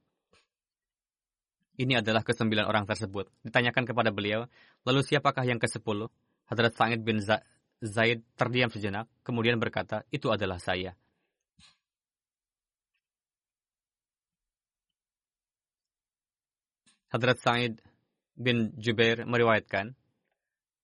Ini 1.75 1.99
adalah 1.99 2.23
kesembilan 2.23 2.71
orang 2.71 2.87
tersebut. 2.87 3.27
Ditanyakan 3.43 3.83
kepada 3.83 4.15
beliau, 4.15 4.47
lalu 4.87 5.01
siapakah 5.03 5.43
yang 5.43 5.59
ke-10? 5.59 6.07
Hadrat 6.47 6.73
Sa'id 6.79 7.03
bin 7.03 7.19
Zaid 7.83 8.23
terdiam 8.39 8.71
sejenak, 8.71 9.11
kemudian 9.27 9.59
berkata, 9.59 10.07
itu 10.15 10.31
adalah 10.31 10.63
saya. 10.63 10.95
Hadrat 17.11 17.39
Sa'id 17.43 17.83
bin 18.39 18.71
Jubair 18.79 19.27
meriwayatkan, 19.27 19.95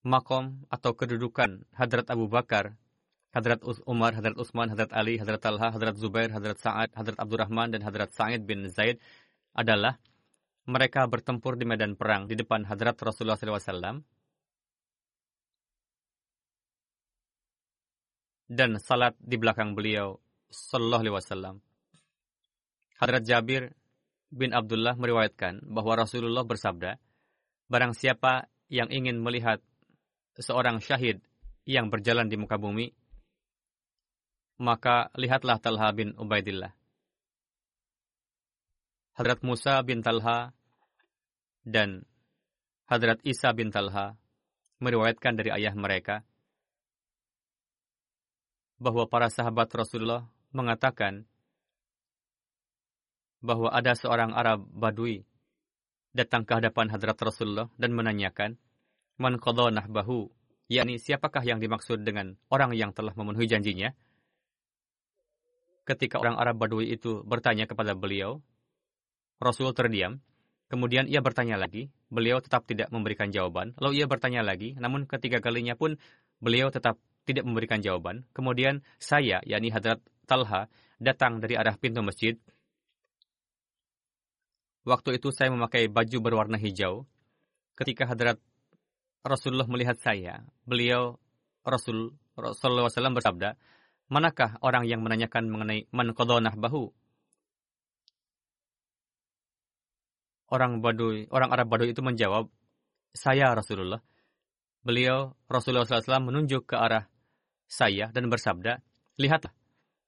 makom 0.02 0.66
atau 0.70 0.94
kedudukan 0.94 1.66
Hadrat 1.74 2.10
Abu 2.10 2.26
Bakar, 2.26 2.74
Hadrat 3.30 3.62
Umar, 3.86 4.14
Hadrat 4.18 4.34
Utsman, 4.34 4.74
Hadrat 4.74 4.90
Ali, 4.90 5.14
Hadrat 5.22 5.38
Talha, 5.38 5.70
Hadrat 5.70 5.94
Zubair, 5.94 6.34
Hadrat 6.34 6.58
Sa'ad, 6.58 6.90
Hadrat 6.98 7.18
Abdurrahman, 7.18 7.70
dan 7.70 7.86
Hadrat 7.86 8.10
Sa'id 8.10 8.42
bin 8.42 8.66
Zaid 8.66 8.98
adalah 9.54 9.98
mereka 10.68 11.08
bertempur 11.08 11.56
di 11.56 11.64
medan 11.64 11.96
perang 11.96 12.28
di 12.28 12.36
depan 12.36 12.68
Hadrat 12.68 12.98
Rasulullah 13.00 13.40
SAW 13.40 14.04
dan 18.50 18.70
salat 18.82 19.14
di 19.22 19.38
belakang 19.38 19.78
beliau 19.78 20.18
Sallallahu 20.50 21.02
Alaihi 21.06 21.16
Wasallam. 21.16 21.56
Hadrat 22.98 23.22
Jabir 23.22 23.70
bin 24.34 24.50
Abdullah 24.50 24.98
meriwayatkan 24.98 25.62
bahwa 25.70 26.02
Rasulullah 26.02 26.42
bersabda, 26.42 26.98
Barang 27.70 27.94
siapa 27.94 28.50
yang 28.66 28.90
ingin 28.90 29.22
melihat 29.22 29.62
seorang 30.34 30.82
syahid 30.82 31.22
yang 31.62 31.86
berjalan 31.86 32.26
di 32.26 32.34
muka 32.34 32.58
bumi, 32.58 32.90
maka 34.58 35.14
lihatlah 35.14 35.62
Talha 35.62 35.94
bin 35.94 36.18
Ubaidillah. 36.18 36.79
Hadrat 39.20 39.44
Musa 39.44 39.84
bin 39.84 40.00
Talha 40.00 40.48
dan 41.60 42.08
Hadrat 42.88 43.20
Isa 43.20 43.52
bin 43.52 43.68
Talha 43.68 44.16
meriwayatkan 44.80 45.36
dari 45.36 45.52
ayah 45.52 45.76
mereka 45.76 46.24
bahwa 48.80 49.04
para 49.12 49.28
sahabat 49.28 49.68
Rasulullah 49.76 50.24
mengatakan 50.56 51.28
bahwa 53.44 53.68
ada 53.68 53.92
seorang 53.92 54.32
Arab 54.32 54.64
Badui 54.72 55.28
datang 56.16 56.48
ke 56.48 56.56
hadapan 56.56 56.88
Hadrat 56.88 57.20
Rasulullah 57.20 57.68
dan 57.76 57.92
menanyakan, 57.92 58.56
Man 59.20 59.36
nahbahu, 59.36 60.32
yakni 60.72 60.96
siapakah 60.96 61.44
yang 61.44 61.60
dimaksud 61.60 62.08
dengan 62.08 62.40
orang 62.48 62.72
yang 62.72 62.96
telah 62.96 63.12
memenuhi 63.12 63.44
janjinya? 63.44 63.92
Ketika 65.84 66.16
orang 66.16 66.40
Arab 66.40 66.56
Badui 66.56 66.88
itu 66.88 67.20
bertanya 67.28 67.68
kepada 67.68 67.92
beliau, 67.92 68.40
Rasul 69.40 69.72
terdiam. 69.72 70.20
Kemudian 70.70 71.10
ia 71.10 71.18
bertanya 71.24 71.58
lagi. 71.58 71.90
Beliau 72.12 72.38
tetap 72.38 72.68
tidak 72.68 72.92
memberikan 72.94 73.32
jawaban. 73.34 73.74
Lalu 73.80 74.04
ia 74.04 74.06
bertanya 74.06 74.44
lagi. 74.46 74.78
Namun 74.78 75.08
ketiga 75.08 75.42
kalinya 75.42 75.74
pun 75.74 75.98
beliau 76.38 76.70
tetap 76.70 77.00
tidak 77.24 77.42
memberikan 77.48 77.82
jawaban. 77.82 78.28
Kemudian 78.36 78.84
saya, 79.00 79.42
yakni 79.42 79.72
Hadrat 79.72 79.98
Talha, 80.28 80.70
datang 81.02 81.42
dari 81.42 81.58
arah 81.58 81.74
pintu 81.74 82.04
masjid. 82.04 82.36
Waktu 84.84 85.20
itu 85.20 85.32
saya 85.34 85.50
memakai 85.50 85.88
baju 85.90 86.18
berwarna 86.22 86.56
hijau. 86.60 87.08
Ketika 87.74 88.04
Hadrat 88.06 88.38
Rasulullah 89.20 89.68
melihat 89.68 90.00
saya, 90.00 90.44
beliau 90.64 91.20
Rasul 91.60 92.16
Rasulullah 92.36 92.88
SAW 92.88 93.16
bersabda, 93.16 93.56
manakah 94.08 94.56
orang 94.64 94.88
yang 94.88 95.04
menanyakan 95.04 95.52
mengenai 95.52 95.84
man 95.92 96.12
bahu? 96.56 96.92
Orang 100.50 100.82
Baduy, 100.82 101.30
orang 101.30 101.54
Arab 101.54 101.70
Baduy 101.70 101.94
itu 101.94 102.02
menjawab, 102.02 102.50
saya 103.14 103.54
Rasulullah. 103.54 104.02
Beliau 104.82 105.38
Rasulullah 105.46 105.86
SAW 105.86 106.26
menunjuk 106.26 106.66
ke 106.66 106.74
arah 106.74 107.06
saya 107.70 108.10
dan 108.10 108.26
bersabda, 108.26 108.82
lihatlah, 109.14 109.54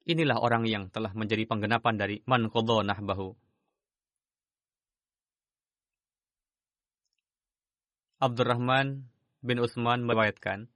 inilah 0.03 0.43
orang 0.43 0.67
yang 0.67 0.91
telah 0.91 1.15
menjadi 1.15 1.47
penggenapan 1.47 1.95
dari 1.95 2.17
man 2.27 2.51
bahu. 2.51 3.39
Abdurrahman 8.23 9.07
bin 9.43 9.59
Utsman 9.63 10.03
meriwayatkan, 10.07 10.71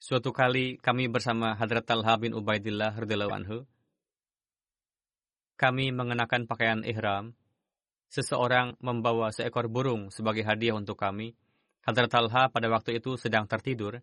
Suatu 0.00 0.32
kali 0.32 0.80
kami 0.80 1.12
bersama 1.12 1.52
Hadrat 1.60 1.84
Talha 1.84 2.16
bin 2.16 2.32
Ubaidillah 2.32 2.96
radhiyallahu 2.96 3.36
anhu. 3.36 3.68
Kami 5.60 5.92
mengenakan 5.92 6.48
pakaian 6.48 6.80
ihram. 6.88 7.36
Seseorang 8.10 8.74
membawa 8.82 9.30
seekor 9.30 9.70
burung 9.70 10.10
sebagai 10.10 10.42
hadiah 10.42 10.74
untuk 10.74 10.98
kami. 10.98 11.38
Hadrat 11.86 12.10
Talha 12.10 12.50
pada 12.50 12.66
waktu 12.66 12.98
itu 12.98 13.14
sedang 13.14 13.46
tertidur. 13.46 14.02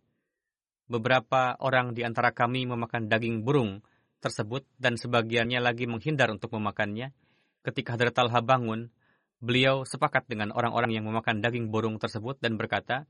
Beberapa 0.88 1.60
orang 1.60 1.92
di 1.92 2.08
antara 2.08 2.32
kami 2.32 2.64
memakan 2.64 3.12
daging 3.12 3.44
burung 3.44 3.84
tersebut 4.24 4.64
dan 4.80 4.96
sebagiannya 4.96 5.60
lagi 5.60 5.92
menghindar 5.92 6.32
untuk 6.32 6.56
memakannya. 6.56 7.12
Ketika 7.68 8.00
Hadrat 8.00 8.16
Talha 8.16 8.40
bangun, 8.40 8.88
beliau 9.44 9.84
sepakat 9.84 10.32
dengan 10.32 10.56
orang-orang 10.56 10.96
yang 10.96 11.06
memakan 11.06 11.44
daging 11.44 11.68
burung 11.68 12.00
tersebut 12.00 12.40
dan 12.40 12.56
berkata, 12.56 13.06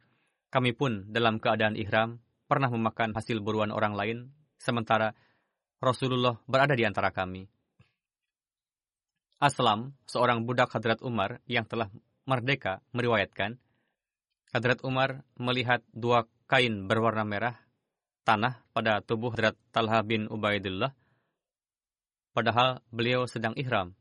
kami 0.49 0.73
pun 0.73 1.05
dalam 1.13 1.37
keadaan 1.37 1.77
ihram 1.77 2.17
pernah 2.49 2.73
memakan 2.73 3.13
hasil 3.13 3.37
buruan 3.45 3.69
orang 3.69 3.93
lain, 3.93 4.17
sementara 4.57 5.13
Rasulullah 5.77 6.41
berada 6.49 6.73
di 6.73 6.89
antara 6.89 7.13
kami. 7.13 7.56
Aslam, 9.37 9.93
seorang 10.09 10.49
budak 10.49 10.73
Hadrat 10.73 10.97
Umar 11.05 11.45
yang 11.45 11.69
telah 11.69 11.93
merdeka, 12.25 12.81
meriwayatkan, 12.89 13.61
Hadrat 14.49 14.81
Umar 14.81 15.21
melihat 15.37 15.85
dua 15.93 16.25
kain 16.49 16.89
berwarna 16.89 17.21
merah 17.21 17.53
tanah 18.25 18.65
pada 18.73 19.05
tubuh 19.05 19.29
Hadrat 19.29 19.53
Talha 19.69 20.01
bin 20.01 20.25
Ubaidillah, 20.25 20.89
padahal 22.33 22.81
beliau 22.89 23.29
sedang 23.29 23.53
ihram. 23.53 23.93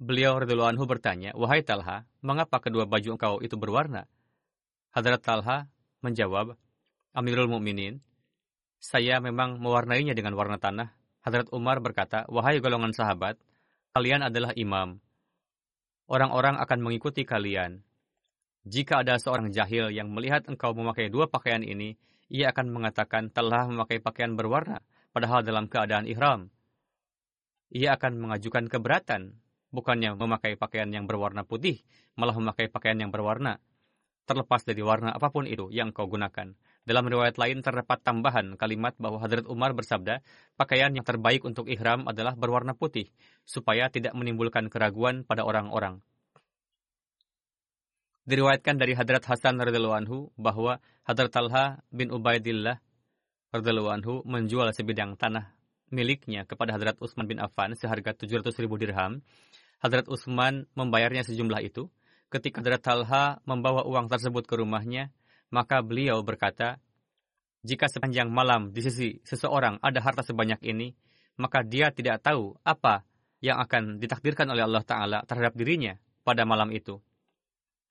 Beliau 0.00 0.40
radhiyallahu 0.40 0.80
anhu 0.80 0.88
bertanya, 0.88 1.36
"Wahai 1.36 1.60
Talha, 1.60 2.08
mengapa 2.24 2.56
kedua 2.56 2.88
baju 2.88 3.20
engkau 3.20 3.34
itu 3.44 3.60
berwarna?" 3.60 4.08
Hadrat 4.96 5.20
Talha 5.20 5.68
menjawab, 6.00 6.56
Amirul 7.12 7.52
Mukminin, 7.52 8.00
saya 8.80 9.20
memang 9.20 9.60
mewarnainya 9.60 10.16
dengan 10.16 10.32
warna 10.40 10.56
tanah. 10.56 10.99
Hadrat 11.20 11.52
Umar 11.52 11.84
berkata, 11.84 12.24
wahai 12.32 12.60
golongan 12.64 12.96
sahabat, 12.96 13.36
kalian 13.92 14.24
adalah 14.26 14.56
imam. 14.56 15.00
Orang-orang 16.08 16.56
akan 16.58 16.78
mengikuti 16.80 17.28
kalian. 17.28 17.84
Jika 18.64 19.04
ada 19.04 19.16
seorang 19.16 19.52
jahil 19.52 19.92
yang 19.92 20.12
melihat 20.12 20.48
engkau 20.48 20.72
memakai 20.72 21.08
dua 21.08 21.28
pakaian 21.28 21.60
ini, 21.64 21.96
ia 22.32 22.52
akan 22.52 22.72
mengatakan 22.72 23.28
telah 23.28 23.68
memakai 23.68 24.00
pakaian 24.00 24.36
berwarna, 24.36 24.80
padahal 25.12 25.44
dalam 25.44 25.68
keadaan 25.68 26.08
ihram. 26.08 26.48
Ia 27.70 27.94
akan 28.00 28.18
mengajukan 28.18 28.66
keberatan, 28.66 29.38
bukannya 29.70 30.16
memakai 30.18 30.58
pakaian 30.58 30.90
yang 30.90 31.06
berwarna 31.06 31.46
putih, 31.46 31.84
malah 32.18 32.34
memakai 32.34 32.66
pakaian 32.66 32.98
yang 32.98 33.12
berwarna 33.14 33.62
terlepas 34.30 34.62
dari 34.62 34.78
warna 34.86 35.10
apa 35.10 35.34
pun 35.34 35.42
itu 35.50 35.74
yang 35.74 35.90
kau 35.90 36.06
gunakan. 36.06 36.54
Dalam 36.88 37.04
riwayat 37.04 37.36
lain 37.36 37.60
terdapat 37.60 38.00
tambahan 38.00 38.56
kalimat 38.56 38.96
bahwa 38.96 39.20
Hadrat 39.20 39.44
Umar 39.46 39.76
bersabda, 39.76 40.24
pakaian 40.56 40.90
yang 40.90 41.04
terbaik 41.04 41.44
untuk 41.44 41.68
ihram 41.68 42.08
adalah 42.08 42.32
berwarna 42.32 42.72
putih, 42.72 43.12
supaya 43.44 43.92
tidak 43.92 44.16
menimbulkan 44.16 44.72
keraguan 44.72 45.22
pada 45.22 45.44
orang-orang. 45.44 46.00
Diriwayatkan 48.24 48.80
dari 48.80 48.96
Hadrat 48.96 49.26
Hasan 49.28 49.60
radhiyallahu 49.60 49.96
anhu 49.96 50.18
bahwa 50.40 50.80
Hadrat 51.04 51.32
Talha 51.32 51.64
bin 51.92 52.08
Ubaidillah 52.14 52.80
radhiyallahu 53.52 53.90
anhu 53.90 54.14
menjual 54.24 54.70
sebidang 54.72 55.20
tanah 55.20 55.52
miliknya 55.90 56.46
kepada 56.46 56.76
Hadrat 56.78 56.96
Utsman 57.02 57.26
bin 57.26 57.42
Affan 57.42 57.74
seharga 57.74 58.14
700 58.14 58.54
ribu 58.62 58.78
dirham. 58.80 59.20
Hadrat 59.82 60.06
Utsman 60.06 60.68
membayarnya 60.76 61.26
sejumlah 61.26 61.60
itu 61.64 61.90
Ketika 62.30 62.62
Hadrat 62.62 62.78
Talha 62.86 63.24
membawa 63.42 63.82
uang 63.82 64.06
tersebut 64.06 64.46
ke 64.46 64.54
rumahnya, 64.54 65.10
maka 65.50 65.82
beliau 65.82 66.22
berkata, 66.22 66.78
jika 67.60 67.90
sepanjang 67.92 68.32
malam 68.32 68.72
di 68.72 68.80
sisi 68.80 69.20
seseorang 69.26 69.82
ada 69.84 70.00
harta 70.00 70.24
sebanyak 70.24 70.62
ini, 70.64 70.96
maka 71.36 71.60
dia 71.60 71.92
tidak 71.92 72.24
tahu 72.24 72.56
apa 72.64 73.04
yang 73.44 73.60
akan 73.60 74.00
ditakdirkan 74.00 74.48
oleh 74.48 74.64
Allah 74.64 74.84
Ta'ala 74.84 75.18
terhadap 75.28 75.52
dirinya 75.56 75.96
pada 76.24 76.48
malam 76.48 76.72
itu. 76.72 77.00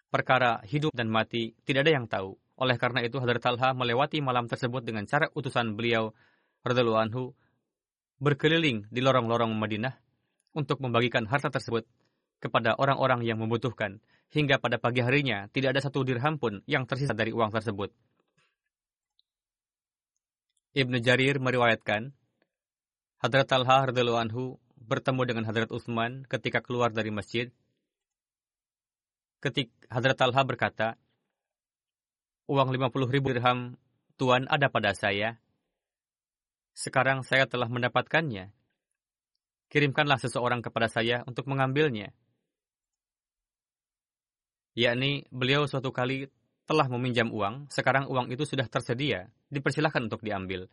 Perkara 0.09 0.61
hidup 0.65 0.89
dan 0.93 1.09
mati 1.09 1.53
tidak 1.65 1.85
ada 1.85 1.93
yang 1.93 2.05
tahu. 2.09 2.33
Oleh 2.59 2.75
karena 2.81 3.05
itu 3.05 3.21
Hadrat 3.21 3.45
Talha 3.45 3.77
melewati 3.77 4.19
malam 4.25 4.49
tersebut 4.49 4.81
dengan 4.81 5.05
cara 5.05 5.29
utusan 5.31 5.77
beliau 5.77 6.11
radhiallahu 6.65 7.01
anhu 7.01 7.23
berkeliling 8.19 8.89
di 8.91 8.99
lorong-lorong 8.99 9.53
Madinah 9.55 9.95
untuk 10.57 10.81
membagikan 10.83 11.23
harta 11.29 11.53
tersebut 11.53 11.87
kepada 12.41 12.75
orang-orang 12.75 13.23
yang 13.23 13.39
membutuhkan 13.39 14.03
hingga 14.29 14.61
pada 14.61 14.77
pagi 14.77 15.01
harinya 15.01 15.49
tidak 15.49 15.77
ada 15.77 15.81
satu 15.81 16.05
dirham 16.05 16.37
pun 16.37 16.61
yang 16.69 16.85
tersisa 16.85 17.17
dari 17.17 17.33
uang 17.33 17.49
tersebut. 17.49 17.89
Ibnu 20.77 21.01
Jarir 21.01 21.41
meriwayatkan, 21.41 22.13
Hadrat 23.19 23.49
Talha 23.49 23.89
radhiyallahu 23.89 24.21
anhu 24.21 24.43
bertemu 24.77 25.21
dengan 25.25 25.43
Hadrat 25.49 25.73
Utsman 25.73 26.29
ketika 26.29 26.61
keluar 26.61 26.93
dari 26.93 27.09
masjid. 27.09 27.49
Ketika 29.41 29.73
Hadrat 29.89 30.17
Talha 30.21 30.41
berkata, 30.45 30.87
uang 32.45 32.69
50 32.69 33.09
ribu 33.09 33.33
dirham 33.33 33.81
Tuan 34.19 34.45
ada 34.51 34.69
pada 34.69 34.93
saya. 34.93 35.41
Sekarang 36.77 37.25
saya 37.25 37.47
telah 37.49 37.71
mendapatkannya. 37.71 38.51
Kirimkanlah 39.71 40.19
seseorang 40.21 40.61
kepada 40.61 40.91
saya 40.91 41.23
untuk 41.23 41.47
mengambilnya 41.49 42.13
yakni 44.79 45.27
beliau 45.27 45.67
suatu 45.67 45.91
kali 45.91 46.31
telah 46.63 46.87
meminjam 46.87 47.27
uang, 47.27 47.67
sekarang 47.67 48.07
uang 48.07 48.31
itu 48.31 48.47
sudah 48.47 48.63
tersedia, 48.71 49.27
dipersilahkan 49.51 50.07
untuk 50.07 50.23
diambil. 50.23 50.71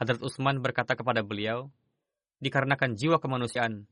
Hadrat 0.00 0.24
Utsman 0.24 0.64
berkata 0.64 0.96
kepada 0.96 1.20
beliau, 1.20 1.68
dikarenakan 2.40 2.96
jiwa 2.96 3.20
kemanusiaan 3.20 3.84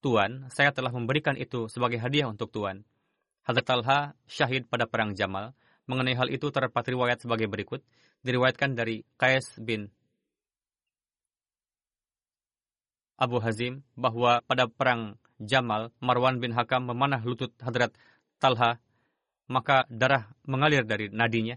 Tuan, 0.00 0.46
saya 0.54 0.70
telah 0.70 0.94
memberikan 0.94 1.34
itu 1.34 1.66
sebagai 1.66 1.98
hadiah 1.98 2.30
untuk 2.30 2.54
Tuan. 2.54 2.86
Hadrat 3.42 3.66
Talha 3.66 3.98
syahid 4.30 4.70
pada 4.70 4.86
perang 4.86 5.12
Jamal. 5.18 5.52
Mengenai 5.86 6.18
hal 6.18 6.30
itu 6.30 6.50
terdapat 6.50 6.82
riwayat 6.86 7.22
sebagai 7.22 7.46
berikut. 7.46 7.82
Diriwayatkan 8.22 8.74
dari 8.74 9.06
Qais 9.18 9.58
bin 9.58 9.90
Abu 13.18 13.42
Hazim 13.42 13.82
bahwa 13.96 14.44
pada 14.46 14.68
perang 14.68 15.18
Jamal, 15.36 15.92
Marwan 16.00 16.40
bin 16.40 16.56
Hakam 16.56 16.88
memanah 16.88 17.20
lutut 17.20 17.52
Hadrat 17.60 17.92
Talha, 18.40 18.80
maka 19.46 19.84
darah 19.92 20.32
mengalir 20.48 20.82
dari 20.82 21.12
nadinya. 21.12 21.56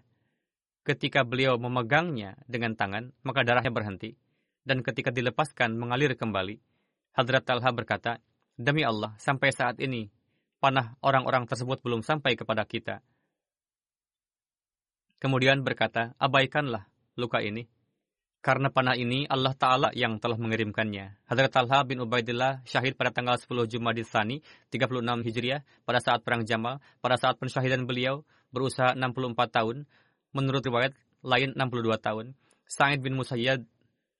Ketika 0.83 1.23
beliau 1.23 1.55
memegangnya 1.59 2.39
dengan 2.49 2.75
tangan, 2.75 3.11
maka 3.23 3.45
darahnya 3.45 3.71
berhenti. 3.71 4.15
Dan 4.63 4.83
ketika 4.83 5.09
dilepaskan 5.13 5.79
mengalir 5.79 6.15
kembali, 6.19 6.59
Hadrat 7.15 7.43
Talha 7.47 7.69
berkata, 7.71 8.19
Demi 8.59 8.83
Allah, 8.83 9.15
sampai 9.15 9.55
saat 9.55 9.79
ini, 9.79 10.11
panah 10.59 10.99
orang-orang 10.99 11.47
tersebut 11.47 11.79
belum 11.79 12.03
sampai 12.03 12.35
kepada 12.35 12.67
kita. 12.67 12.99
Kemudian 15.19 15.63
berkata, 15.63 16.15
abaikanlah 16.19 16.87
luka 17.15 17.39
ini. 17.39 17.67
Karena 18.39 18.71
panah 18.71 18.95
ini 18.95 19.27
Allah 19.27 19.51
Ta'ala 19.51 19.91
yang 19.91 20.15
telah 20.15 20.39
mengirimkannya. 20.39 21.27
Hadrat 21.27 21.51
Talha 21.51 21.83
bin 21.83 21.99
Ubaidillah 21.99 22.63
syahid 22.63 22.95
pada 22.95 23.11
tanggal 23.11 23.35
10 23.35 23.67
Jumadil 23.67 24.07
Thani 24.07 24.39
36 24.71 25.27
Hijriah 25.27 25.67
pada 25.83 25.99
saat 25.99 26.23
Perang 26.23 26.47
Jamal. 26.47 26.79
Pada 27.03 27.19
saat 27.19 27.35
pensyahidan 27.35 27.83
beliau 27.83 28.23
berusaha 28.55 28.95
64 28.95 29.35
tahun. 29.51 29.83
Menurut 30.31 30.63
riwayat 30.63 30.95
lain 31.19 31.51
62 31.51 31.99
tahun. 31.99 32.25
Sa'id 32.63 33.03
bin 33.03 33.19
Musayyad 33.19 33.67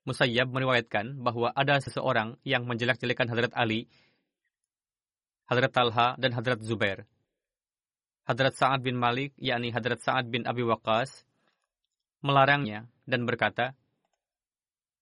Musayyab 0.10 0.50
meriwayatkan 0.50 1.22
bahwa 1.22 1.54
ada 1.54 1.78
seseorang 1.78 2.40
yang 2.42 2.66
menjelek-jelekan 2.66 3.30
Hadrat 3.30 3.54
Ali, 3.54 3.86
Hadrat 5.46 5.70
Talha, 5.70 6.18
dan 6.18 6.34
Hadrat 6.34 6.66
Zubair. 6.66 7.06
Hadrat 8.26 8.58
Sa'ad 8.58 8.82
bin 8.82 8.98
Malik, 8.98 9.38
yakni 9.38 9.70
Hadrat 9.70 10.02
Sa'ad 10.02 10.26
bin 10.34 10.50
Abi 10.50 10.66
Waqqas, 10.66 11.26
melarangnya 12.26 12.90
dan 13.06 13.30
berkata, 13.30 13.78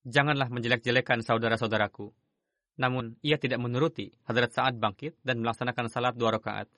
Janganlah 0.08 0.48
menjelek-jelekan 0.48 1.20
saudara-saudaraku. 1.20 2.16
Namun, 2.80 3.20
ia 3.20 3.36
tidak 3.36 3.60
menuruti. 3.60 4.16
Hadrat 4.24 4.56
Sa'ad 4.56 4.80
bangkit 4.80 5.20
dan 5.20 5.44
melaksanakan 5.44 5.92
salat 5.92 6.16
dua 6.16 6.40
rakaat. 6.40 6.72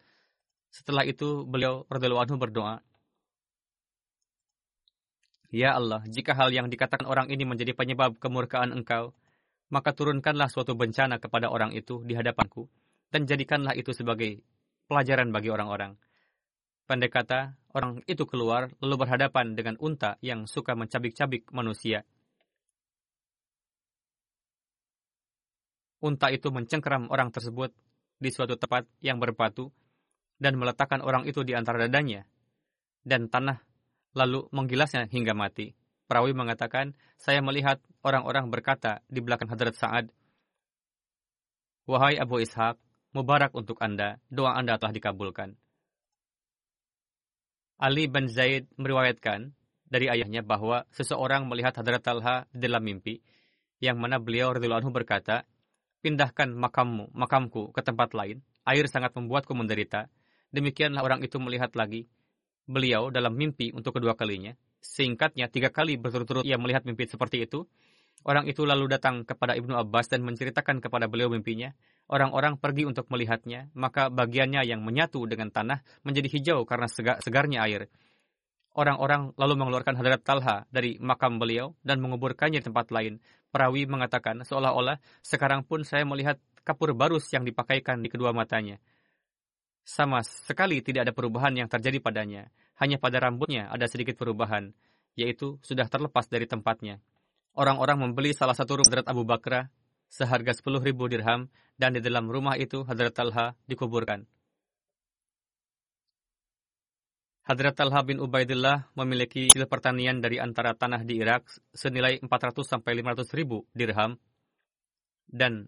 Setelah 0.73 1.05
itu, 1.05 1.45
beliau 1.45 1.85
anhu 1.85 2.35
berdoa, 2.41 2.81
Ya 5.49 5.73
Allah, 5.73 6.05
jika 6.05 6.37
hal 6.37 6.53
yang 6.53 6.69
dikatakan 6.69 7.09
orang 7.09 7.25
ini 7.33 7.41
menjadi 7.41 7.73
penyebab 7.73 8.21
kemurkaan 8.21 8.69
engkau, 8.69 9.17
maka 9.73 9.97
turunkanlah 9.97 10.45
suatu 10.45 10.77
bencana 10.77 11.17
kepada 11.17 11.49
orang 11.49 11.73
itu 11.73 12.05
di 12.05 12.13
hadapanku, 12.13 12.69
dan 13.09 13.25
jadikanlah 13.25 13.73
itu 13.73 13.89
sebagai 13.89 14.45
pelajaran 14.85 15.33
bagi 15.33 15.49
orang-orang. 15.49 15.97
Pendek 16.85 17.13
kata, 17.17 17.57
orang 17.73 18.05
itu 18.05 18.29
keluar 18.29 18.69
lalu 18.77 18.95
berhadapan 19.01 19.57
dengan 19.57 19.73
unta 19.81 20.21
yang 20.21 20.45
suka 20.45 20.77
mencabik-cabik 20.77 21.49
manusia. 21.49 22.05
Unta 25.99 26.31
itu 26.31 26.47
mencengkeram 26.47 27.11
orang 27.11 27.31
tersebut 27.31 27.75
di 28.19 28.29
suatu 28.31 28.55
tempat 28.55 28.87
yang 29.03 29.19
berbatu 29.19 29.71
dan 30.39 30.55
meletakkan 30.55 31.03
orang 31.03 31.27
itu 31.27 31.43
di 31.43 31.51
antara 31.55 31.87
dadanya 31.87 32.23
dan 33.03 33.27
tanah 33.27 33.59
lalu 34.15 34.47
menggilasnya 34.55 35.07
hingga 35.11 35.35
mati. 35.35 35.75
Perawi 36.09 36.33
mengatakan, 36.33 36.97
saya 37.21 37.37
melihat 37.45 37.77
orang-orang 38.01 38.49
berkata 38.49 39.05
di 39.05 39.21
belakang 39.21 39.45
Hadrat 39.45 39.77
Sa'ad, 39.77 40.09
Wahai 41.85 42.17
Abu 42.17 42.41
Ishaq, 42.41 42.77
mubarak 43.13 43.53
untuk 43.53 43.77
Anda, 43.81 44.17
doa 44.29 44.57
Anda 44.57 44.77
telah 44.81 44.93
dikabulkan. 44.93 45.57
Ali 47.81 48.05
bin 48.05 48.29
Zaid 48.29 48.69
meriwayatkan 48.77 49.53
dari 49.89 50.05
ayahnya 50.05 50.45
bahwa 50.45 50.85
seseorang 50.93 51.49
melihat 51.49 51.77
Hadrat 51.77 52.05
Talha 52.05 52.45
dalam 52.53 52.85
mimpi, 52.85 53.21
yang 53.81 53.97
mana 53.97 54.21
beliau 54.21 54.53
anhu 54.53 54.91
berkata, 54.93 55.49
pindahkan 55.99 56.51
makammu, 56.51 57.11
makamku 57.11 57.71
ke 57.75 57.81
tempat 57.83 58.15
lain. 58.15 58.43
Air 58.63 58.87
sangat 58.87 59.15
membuatku 59.15 59.51
menderita. 59.55 60.07
Demikianlah 60.49 61.05
orang 61.05 61.21
itu 61.21 61.37
melihat 61.37 61.75
lagi 61.77 62.09
beliau 62.69 63.09
dalam 63.09 63.33
mimpi 63.33 63.73
untuk 63.73 63.97
kedua 63.97 64.13
kalinya. 64.13 64.53
Singkatnya, 64.79 65.49
tiga 65.49 65.73
kali 65.73 65.97
berturut-turut 65.97 66.45
ia 66.45 66.55
melihat 66.61 66.85
mimpi 66.85 67.09
seperti 67.09 67.43
itu. 67.43 67.65
Orang 68.27 68.51
itu 68.51 68.67
lalu 68.67 68.91
datang 68.91 69.23
kepada 69.23 69.55
Ibnu 69.55 69.73
Abbas 69.79 70.11
dan 70.11 70.27
menceritakan 70.27 70.83
kepada 70.83 71.07
beliau 71.07 71.31
mimpinya. 71.31 71.71
Orang-orang 72.11 72.59
pergi 72.59 72.83
untuk 72.83 73.07
melihatnya, 73.07 73.71
maka 73.73 74.11
bagiannya 74.11 74.67
yang 74.67 74.83
menyatu 74.83 75.23
dengan 75.23 75.49
tanah 75.49 75.81
menjadi 76.03 76.27
hijau 76.27 76.67
karena 76.67 76.87
segarnya 77.23 77.63
air. 77.63 77.87
Orang-orang 78.75 79.33
lalu 79.39 79.53
mengeluarkan 79.59 79.95
hadrat 79.97 80.21
Talha 80.21 80.57
dari 80.69 80.99
makam 81.01 81.41
beliau 81.41 81.73
dan 81.81 82.03
menguburkannya 82.03 82.61
di 82.61 82.67
tempat 82.67 82.91
lain. 82.93 83.23
Perawi 83.49 83.89
mengatakan 83.89 84.45
seolah-olah 84.45 85.01
sekarang 85.25 85.65
pun 85.65 85.81
saya 85.81 86.05
melihat 86.05 86.37
kapur 86.61 86.93
barus 86.93 87.25
yang 87.33 87.41
dipakaikan 87.41 88.01
di 88.05 88.09
kedua 88.13 88.29
matanya. 88.29 88.77
Sama 89.81 90.21
sekali 90.21 90.85
tidak 90.85 91.09
ada 91.09 91.13
perubahan 91.17 91.57
yang 91.57 91.65
terjadi 91.65 91.97
padanya. 91.97 92.53
Hanya 92.77 93.01
pada 93.01 93.17
rambutnya 93.17 93.67
ada 93.73 93.89
sedikit 93.89 94.15
perubahan, 94.21 94.69
yaitu 95.17 95.57
sudah 95.65 95.89
terlepas 95.89 96.29
dari 96.29 96.45
tempatnya. 96.45 97.01
Orang-orang 97.57 98.07
membeli 98.07 98.31
salah 98.37 98.53
satu 98.53 98.79
rumah 98.79 98.87
Hadrat 98.87 99.09
Abu 99.09 99.25
Bakra 99.25 99.67
seharga 100.09 100.53
10 100.53 100.85
ribu 100.85 101.09
dirham 101.09 101.49
dan 101.77 101.97
di 101.97 102.01
dalam 102.01 102.29
rumah 102.29 102.53
itu 102.55 102.85
Hadrat 102.85 103.17
Talha 103.17 103.57
dikuburkan. 103.65 104.25
Hadrat 107.49 107.73
Talha 107.73 108.05
bin 108.05 108.21
Ubaidillah 108.21 108.93
memiliki 108.93 109.49
hasil 109.49 109.65
pertanian 109.65 110.21
dari 110.21 110.37
antara 110.37 110.77
tanah 110.77 111.01
di 111.01 111.17
Irak 111.17 111.49
senilai 111.73 112.21
400 112.21 112.61
sampai 112.61 113.01
500 113.01 113.25
ribu 113.33 113.65
dirham 113.73 114.21
dan 115.25 115.65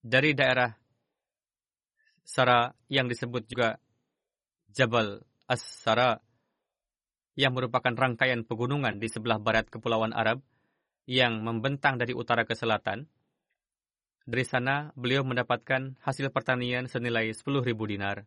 dari 0.00 0.32
daerah 0.32 0.72
Sara 2.24 2.72
yang 2.88 3.12
disebut 3.12 3.44
juga 3.44 3.76
Jabal 4.72 5.20
As-Sara 5.44 6.16
yang 7.36 7.52
merupakan 7.52 7.92
rangkaian 7.92 8.48
pegunungan 8.48 8.96
di 8.96 9.12
sebelah 9.12 9.36
barat 9.36 9.68
Kepulauan 9.68 10.16
Arab 10.16 10.40
yang 11.04 11.44
membentang 11.44 12.00
dari 12.00 12.16
utara 12.16 12.48
ke 12.48 12.56
selatan. 12.56 13.04
Dari 14.24 14.44
sana 14.48 14.96
beliau 14.96 15.28
mendapatkan 15.28 16.00
hasil 16.00 16.32
pertanian 16.32 16.88
senilai 16.88 17.36
10.000 17.36 17.68
dinar. 17.84 18.24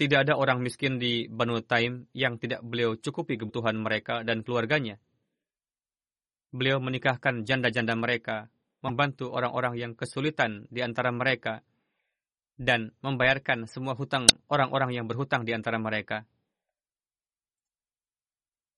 Tidak 0.00 0.24
ada 0.24 0.34
orang 0.40 0.64
miskin 0.64 0.96
di 0.96 1.28
Banu 1.28 1.60
Taim 1.60 2.08
yang 2.16 2.40
tidak 2.40 2.64
beliau 2.64 2.96
cukupi 2.96 3.36
kebutuhan 3.36 3.76
mereka 3.76 4.24
dan 4.24 4.40
keluarganya. 4.40 4.96
Beliau 6.52 6.80
menikahkan 6.80 7.44
janda-janda 7.44 7.96
mereka, 7.96 8.48
membantu 8.80 9.32
orang-orang 9.32 9.76
yang 9.76 9.92
kesulitan 9.92 10.68
di 10.72 10.80
antara 10.80 11.12
mereka, 11.12 11.60
dan 12.56 12.92
membayarkan 13.00 13.64
semua 13.68 13.96
hutang 13.96 14.28
orang-orang 14.48 14.92
yang 14.96 15.06
berhutang 15.08 15.48
di 15.48 15.56
antara 15.56 15.80
mereka. 15.80 16.28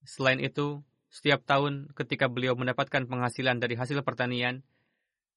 Selain 0.04 0.38
itu, 0.38 0.84
setiap 1.08 1.46
tahun 1.46 1.94
ketika 1.96 2.26
beliau 2.28 2.58
mendapatkan 2.58 3.06
penghasilan 3.06 3.62
dari 3.62 3.78
hasil 3.78 4.02
pertanian, 4.02 4.60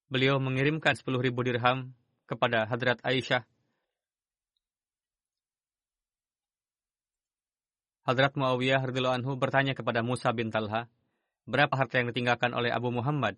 beliau 0.09 0.41
mengirimkan 0.41 0.97
10.000 0.97 1.31
dirham 1.45 1.93
kepada 2.27 2.67
Hadrat 2.67 2.99
Aisyah 3.05 3.47
Hadrat 8.07 8.39
Muawiyah 8.39 8.87
radhiyallahu 8.87 9.19
anhu 9.19 9.35
bertanya 9.35 9.75
kepada 9.75 9.99
Musa 9.99 10.31
bin 10.31 10.47
Talha, 10.47 10.87
berapa 11.43 11.75
harta 11.75 11.99
yang 11.99 12.07
ditinggalkan 12.07 12.55
oleh 12.55 12.71
Abu 12.71 12.87
Muhammad, 12.87 13.35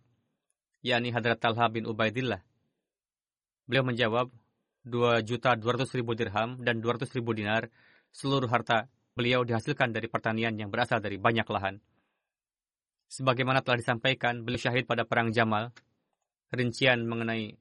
yakni 0.85 1.09
Hadrat 1.09 1.41
Talha 1.41 1.73
bin 1.73 1.89
Ubaidillah. 1.89 2.45
Beliau 3.65 3.81
menjawab, 3.81 4.29
2 4.85 5.25
juta 5.25 5.57
200 5.57 5.89
ribu 5.97 6.13
dirham 6.13 6.61
dan 6.61 6.85
200 6.85 7.09
ribu 7.17 7.33
dinar, 7.33 7.73
seluruh 8.13 8.45
harta 8.45 8.85
beliau 9.17 9.41
dihasilkan 9.41 9.89
dari 9.89 10.05
pertanian 10.05 10.53
yang 10.53 10.69
berasal 10.69 11.01
dari 11.01 11.17
banyak 11.17 11.49
lahan. 11.49 11.81
Sebagaimana 13.09 13.65
telah 13.65 13.81
disampaikan, 13.81 14.45
beliau 14.45 14.69
syahid 14.69 14.85
pada 14.85 15.01
Perang 15.01 15.33
Jamal. 15.33 15.73
Rincian 16.53 17.09
mengenai 17.09 17.57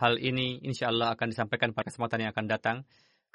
hal 0.00 0.16
ini 0.16 0.64
insya 0.64 0.88
Allah 0.88 1.12
akan 1.12 1.36
disampaikan 1.36 1.76
pada 1.76 1.92
kesempatan 1.92 2.24
yang 2.24 2.30
akan 2.32 2.48
datang 2.48 2.76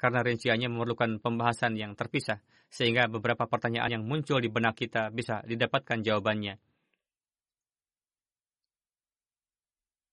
karena 0.02 0.26
rinciannya 0.26 0.66
memerlukan 0.66 1.22
pembahasan 1.22 1.78
yang 1.78 1.94
terpisah, 1.94 2.42
sehingga 2.66 3.06
beberapa 3.06 3.46
pertanyaan 3.46 4.02
yang 4.02 4.02
muncul 4.02 4.42
di 4.42 4.50
benak 4.50 4.74
kita 4.74 5.14
bisa 5.14 5.46
didapatkan 5.46 6.02
jawabannya. 6.02 6.58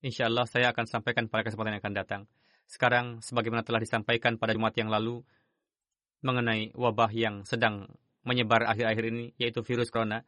Insya 0.06 0.30
Allah 0.30 0.46
saya 0.46 0.70
akan 0.70 0.86
sampaikan 0.86 1.26
pada 1.26 1.50
kesempatan 1.50 1.74
yang 1.74 1.82
akan 1.82 1.96
datang. 1.98 2.22
Sekarang, 2.70 3.26
sebagaimana 3.26 3.66
telah 3.66 3.82
disampaikan 3.82 4.38
pada 4.38 4.54
Jumat 4.54 4.78
yang 4.78 4.94
lalu, 4.94 5.26
mengenai 6.22 6.70
wabah 6.78 7.10
yang 7.10 7.42
sedang 7.50 7.90
menyebar 8.22 8.70
akhir-akhir 8.70 9.10
ini, 9.10 9.34
yaitu 9.42 9.66
virus 9.66 9.90
corona, 9.90 10.22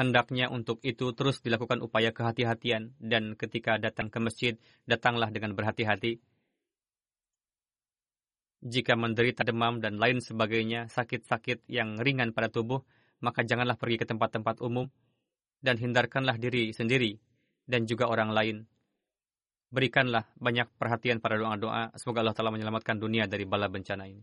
hendaknya 0.00 0.48
untuk 0.48 0.80
itu 0.80 1.12
terus 1.12 1.44
dilakukan 1.44 1.84
upaya 1.84 2.08
kehati-hatian 2.08 2.96
dan 3.04 3.36
ketika 3.36 3.76
datang 3.76 4.08
ke 4.08 4.16
masjid, 4.16 4.56
datanglah 4.88 5.28
dengan 5.28 5.52
berhati-hati 5.52 6.24
jika 8.66 8.98
menderita 8.98 9.46
demam 9.46 9.78
dan 9.78 10.02
lain 10.02 10.18
sebagainya, 10.18 10.90
sakit-sakit 10.90 11.70
yang 11.70 12.02
ringan 12.02 12.34
pada 12.34 12.50
tubuh, 12.50 12.82
maka 13.22 13.46
janganlah 13.46 13.78
pergi 13.78 14.02
ke 14.02 14.06
tempat-tempat 14.10 14.58
umum 14.58 14.90
dan 15.62 15.78
hindarkanlah 15.78 16.36
diri 16.36 16.74
sendiri 16.74 17.16
dan 17.64 17.86
juga 17.86 18.10
orang 18.10 18.34
lain. 18.34 18.56
Berikanlah 19.70 20.26
banyak 20.38 20.66
perhatian 20.78 21.22
pada 21.22 21.38
doa-doa, 21.38 21.94
semoga 21.98 22.22
Allah 22.26 22.36
telah 22.36 22.50
menyelamatkan 22.54 22.98
dunia 22.98 23.30
dari 23.30 23.46
bala 23.46 23.70
bencana 23.70 24.06
ini. 24.06 24.22